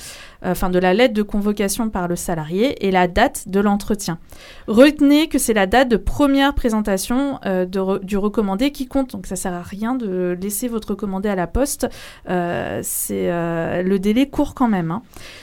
euh, 0.45 0.51
enfin 0.51 0.69
de 0.69 0.81
la 0.81 0.95
lettre 0.95 1.15
de 1.15 1.23
convocation 1.23 1.91
par 1.91 2.09
le 2.09 2.17
salarié 2.17 2.85
et 2.85 2.91
la 2.91 3.07
date 3.07 3.49
de 3.49 3.61
l'entretien. 3.61 4.19
Retenez 4.67 5.29
que 5.29 5.39
c'est 5.39 5.55
la 5.55 5.67
date 5.67 5.89
de 5.89 5.97
première 5.97 6.55
présentation 6.55 7.39
euh, 7.47 7.67
du 8.03 8.17
recommandé 8.17 8.73
qui 8.73 8.89
compte, 8.89 9.13
donc 9.13 9.27
ça 9.27 9.37
sert 9.37 9.53
à 9.53 9.63
rien 9.63 9.95
de 9.95 10.37
laisser 10.43 10.67
votre 10.67 10.89
recommandé 10.89 11.29
à 11.29 11.37
la 11.37 11.47
poste. 11.47 11.87
Euh, 12.29 12.81
c'est 12.83 13.31
le 13.31 13.99
délai 13.99 14.29
court 14.29 14.55
quand 14.55 14.67
même. 14.67 14.91
hein. 14.91 15.03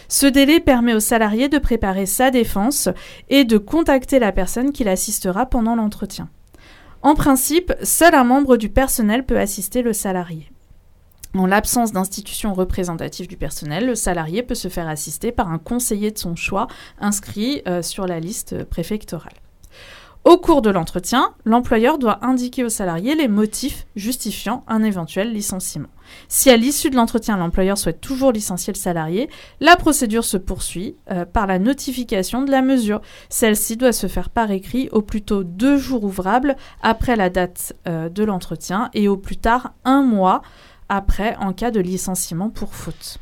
Ce 0.10 0.26
délai 0.26 0.60
permet 0.60 0.94
au 0.94 1.00
salarié 1.00 1.48
de 1.54 1.60
préparer 1.60 2.06
sa 2.06 2.32
défense 2.32 2.90
et 3.30 3.46
de 3.46 3.58
contacter 3.58 4.20
la 4.20 4.32
personne 4.32 4.72
qui 4.72 4.84
l'assistera 4.84 5.46
pendant 5.46 5.76
l'entretien. 5.76 6.30
En 7.02 7.16
principe, 7.16 7.74
seul 7.84 8.16
un 8.16 8.24
membre 8.24 8.58
du 8.58 8.70
personnel 8.70 9.26
peut 9.26 9.40
assister 9.40 9.82
le 9.82 9.94
salarié. 9.94 10.50
En 11.36 11.48
l'absence 11.48 11.92
d'institution 11.92 12.54
représentative 12.54 13.28
du 13.28 13.38
personnel, 13.38 13.88
le 13.88 13.96
salarié 13.96 14.44
peut 14.44 14.56
se 14.56 14.68
faire 14.68 14.88
assister 14.88 15.32
par 15.32 15.52
un 15.52 15.58
conseiller 15.58 16.12
de 16.12 16.18
son 16.18 16.36
choix 16.36 16.68
inscrit 17.00 17.62
euh, 17.68 17.82
sur 17.82 18.06
la 18.06 18.20
liste 18.20 18.64
préfectorale. 18.66 19.43
Au 20.26 20.38
cours 20.38 20.62
de 20.62 20.70
l'entretien, 20.70 21.34
l'employeur 21.44 21.98
doit 21.98 22.24
indiquer 22.26 22.64
au 22.64 22.70
salarié 22.70 23.14
les 23.14 23.28
motifs 23.28 23.86
justifiant 23.98 24.64
un 24.70 24.82
éventuel 24.82 25.34
licenciement. 25.34 25.90
Si 26.30 26.50
à 26.50 26.56
l'issue 26.56 26.90
de 26.90 26.96
l'entretien, 26.96 27.36
l'employeur 27.36 27.78
souhaite 27.78 28.00
toujours 28.00 28.32
licencier 28.32 28.72
le 28.72 28.78
salarié, 28.78 29.30
la 29.60 29.76
procédure 29.76 30.24
se 30.24 30.38
poursuit 30.38 30.96
euh, 31.12 31.26
par 31.26 31.46
la 31.46 31.60
notification 31.60 32.42
de 32.42 32.52
la 32.52 32.62
mesure. 32.62 33.02
Celle-ci 33.28 33.76
doit 33.76 33.92
se 33.92 34.08
faire 34.08 34.30
par 34.30 34.50
écrit 34.52 34.88
au 34.94 35.02
plus 35.02 35.24
tôt 35.24 35.44
deux 35.44 35.76
jours 35.76 36.06
ouvrables 36.06 36.56
après 36.82 37.18
la 37.18 37.30
date 37.30 37.74
euh, 37.90 38.08
de 38.08 38.24
l'entretien 38.24 38.90
et 38.94 39.10
au 39.10 39.18
plus 39.18 39.38
tard 39.38 39.74
un 39.84 40.04
mois 40.04 40.42
après 40.88 41.36
en 41.42 41.52
cas 41.52 41.72
de 41.72 41.82
licenciement 41.82 42.50
pour 42.50 42.76
faute. 42.76 43.20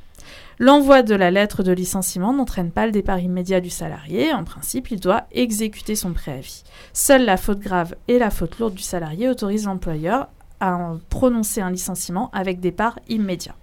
L'envoi 0.61 1.01
de 1.01 1.15
la 1.15 1.31
lettre 1.31 1.63
de 1.63 1.71
licenciement 1.71 2.33
n'entraîne 2.33 2.69
pas 2.69 2.85
le 2.85 2.91
départ 2.91 3.17
immédiat 3.17 3.61
du 3.61 3.71
salarié. 3.71 4.31
En 4.31 4.43
principe, 4.43 4.91
il 4.91 4.99
doit 4.99 5.23
exécuter 5.31 5.95
son 5.95 6.13
préavis. 6.13 6.61
Seule 6.93 7.25
la 7.25 7.37
faute 7.37 7.57
grave 7.57 7.95
et 8.07 8.19
la 8.19 8.29
faute 8.29 8.59
lourde 8.59 8.75
du 8.75 8.83
salarié 8.83 9.27
autorisent 9.27 9.65
l'employeur 9.65 10.27
à 10.59 10.91
prononcer 11.09 11.61
un 11.61 11.71
licenciement 11.71 12.29
avec 12.31 12.59
départ 12.59 12.99
immédiat. 13.09 13.55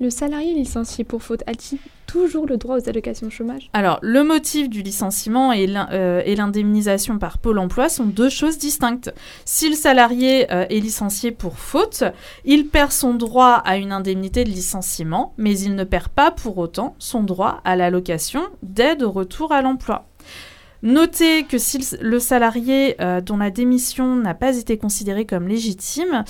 Le 0.00 0.08
salarié 0.08 0.54
licencié 0.54 1.04
pour 1.04 1.22
faute 1.22 1.42
a-t-il 1.46 1.78
toujours 2.06 2.46
le 2.46 2.56
droit 2.56 2.78
aux 2.78 2.88
allocations 2.88 3.28
chômage 3.28 3.68
Alors, 3.74 3.98
le 4.00 4.24
motif 4.24 4.70
du 4.70 4.80
licenciement 4.80 5.52
et 5.52 5.66
euh, 5.92 6.22
l'indemnisation 6.34 7.18
par 7.18 7.36
Pôle 7.36 7.58
emploi 7.58 7.90
sont 7.90 8.06
deux 8.06 8.30
choses 8.30 8.56
distinctes. 8.56 9.12
Si 9.44 9.68
le 9.68 9.74
salarié 9.76 10.50
euh, 10.50 10.64
est 10.70 10.80
licencié 10.80 11.32
pour 11.32 11.58
faute, 11.58 12.02
il 12.46 12.66
perd 12.68 12.92
son 12.92 13.12
droit 13.12 13.60
à 13.64 13.76
une 13.76 13.92
indemnité 13.92 14.42
de 14.44 14.48
licenciement, 14.50 15.34
mais 15.36 15.58
il 15.58 15.74
ne 15.74 15.84
perd 15.84 16.08
pas 16.08 16.30
pour 16.30 16.56
autant 16.56 16.94
son 16.98 17.22
droit 17.22 17.60
à 17.66 17.76
l'allocation 17.76 18.40
d'aide 18.62 19.02
au 19.02 19.10
retour 19.10 19.52
à 19.52 19.60
l'emploi. 19.60 20.06
Notez 20.82 21.44
que 21.44 21.58
si 21.58 21.76
le- 21.76 21.98
le 22.00 22.18
salarié 22.18 22.96
euh, 23.02 23.20
dont 23.20 23.36
la 23.36 23.50
démission 23.50 24.16
n'a 24.16 24.32
pas 24.32 24.56
été 24.56 24.78
considérée 24.78 25.26
comme 25.26 25.46
légitime 25.46 26.24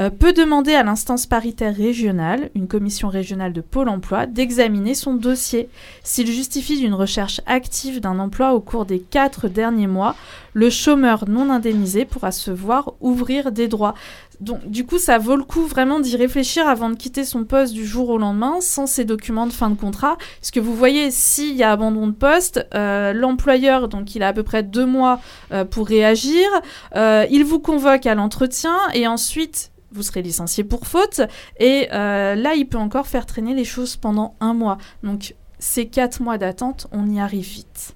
euh, 0.00 0.08
peut 0.08 0.32
demander 0.32 0.74
à 0.74 0.82
l'instance 0.82 1.26
paritaire 1.26 1.76
régionale, 1.76 2.50
une 2.54 2.68
commission 2.68 3.08
régionale 3.08 3.52
de 3.52 3.60
Pôle 3.60 3.88
emploi, 3.88 4.26
d'examiner 4.26 4.94
son 4.94 5.14
dossier. 5.14 5.68
S'il 6.02 6.26
justifie 6.26 6.78
d'une 6.78 6.94
recherche 6.94 7.40
active 7.46 8.00
d'un 8.00 8.18
emploi 8.18 8.54
au 8.54 8.60
cours 8.60 8.86
des 8.86 9.00
quatre 9.00 9.48
derniers 9.48 9.86
mois, 9.86 10.16
le 10.54 10.70
chômeur 10.70 11.28
non 11.28 11.50
indemnisé 11.50 12.04
pourra 12.04 12.32
se 12.32 12.50
voir 12.50 12.94
ouvrir 13.00 13.52
des 13.52 13.68
droits. 13.68 13.94
Donc, 14.40 14.66
du 14.70 14.86
coup, 14.86 14.98
ça 14.98 15.18
vaut 15.18 15.36
le 15.36 15.44
coup 15.44 15.66
vraiment 15.66 16.00
d'y 16.00 16.16
réfléchir 16.16 16.66
avant 16.66 16.88
de 16.88 16.94
quitter 16.94 17.24
son 17.24 17.44
poste 17.44 17.74
du 17.74 17.84
jour 17.84 18.08
au 18.08 18.16
lendemain 18.16 18.60
sans 18.60 18.86
ces 18.86 19.04
documents 19.04 19.46
de 19.46 19.52
fin 19.52 19.68
de 19.68 19.74
contrat. 19.74 20.16
Parce 20.40 20.50
que 20.50 20.60
vous 20.60 20.74
voyez, 20.74 21.10
s'il 21.10 21.54
y 21.56 21.62
a 21.62 21.72
abandon 21.72 22.06
de 22.06 22.12
poste, 22.12 22.66
euh, 22.74 23.12
l'employeur, 23.12 23.88
donc 23.88 24.14
il 24.14 24.22
a 24.22 24.28
à 24.28 24.32
peu 24.32 24.42
près 24.42 24.62
deux 24.62 24.86
mois 24.86 25.20
euh, 25.52 25.66
pour 25.66 25.86
réagir, 25.86 26.48
il 26.94 27.44
vous 27.44 27.58
convoque 27.58 28.06
à 28.06 28.14
l'entretien 28.14 28.76
et 28.94 29.06
ensuite 29.06 29.69
vous 29.92 30.02
serez 30.02 30.22
licencié 30.22 30.64
pour 30.64 30.86
faute. 30.86 31.20
Et 31.58 31.88
euh, 31.92 32.34
là, 32.34 32.54
il 32.54 32.66
peut 32.66 32.78
encore 32.78 33.06
faire 33.06 33.26
traîner 33.26 33.54
les 33.54 33.64
choses 33.64 33.96
pendant 33.96 34.34
un 34.40 34.54
mois. 34.54 34.78
Donc, 35.02 35.34
ces 35.58 35.86
quatre 35.86 36.22
mois 36.22 36.38
d'attente, 36.38 36.86
on 36.92 37.10
y 37.10 37.20
arrive 37.20 37.44
vite. 37.44 37.94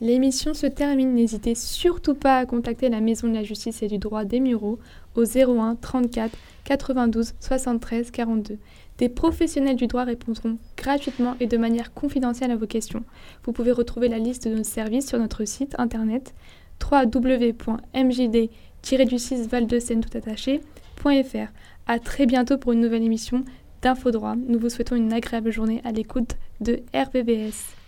L'émission 0.00 0.54
se 0.54 0.66
termine. 0.66 1.14
N'hésitez 1.14 1.54
surtout 1.54 2.14
pas 2.14 2.38
à 2.38 2.46
contacter 2.46 2.88
la 2.88 3.00
Maison 3.00 3.28
de 3.28 3.34
la 3.34 3.42
Justice 3.42 3.82
et 3.82 3.88
du 3.88 3.98
Droit 3.98 4.24
des 4.24 4.40
Mureaux 4.40 4.78
au 5.14 5.24
01 5.24 5.76
34 5.76 6.32
92 6.64 7.34
73 7.38 8.10
42. 8.10 8.56
Des 8.96 9.08
professionnels 9.08 9.76
du 9.76 9.86
droit 9.86 10.04
répondront 10.04 10.58
gratuitement 10.76 11.34
et 11.40 11.46
de 11.46 11.56
manière 11.56 11.94
confidentielle 11.94 12.50
à 12.50 12.56
vos 12.56 12.66
questions. 12.66 13.02
Vous 13.44 13.52
pouvez 13.52 13.72
retrouver 13.72 14.08
la 14.08 14.18
liste 14.18 14.46
de 14.46 14.54
nos 14.54 14.62
services 14.62 15.08
sur 15.08 15.18
notre 15.18 15.46
site 15.46 15.74
internet 15.78 16.34
www.mjd-du6 16.82 19.48
val 19.48 19.66
de 19.66 19.78
Seine 19.78 20.02
tout 20.02 20.16
attaché 20.16 20.60
.fr. 21.02 21.52
À 21.86 21.98
très 21.98 22.26
bientôt 22.26 22.58
pour 22.58 22.72
une 22.72 22.80
nouvelle 22.80 23.02
émission 23.02 23.44
d'Infodroit. 23.82 24.36
Nous 24.36 24.58
vous 24.58 24.68
souhaitons 24.68 24.96
une 24.96 25.12
agréable 25.12 25.50
journée 25.50 25.80
à 25.84 25.92
l'écoute 25.92 26.36
de 26.60 26.82
RVVS. 26.94 27.79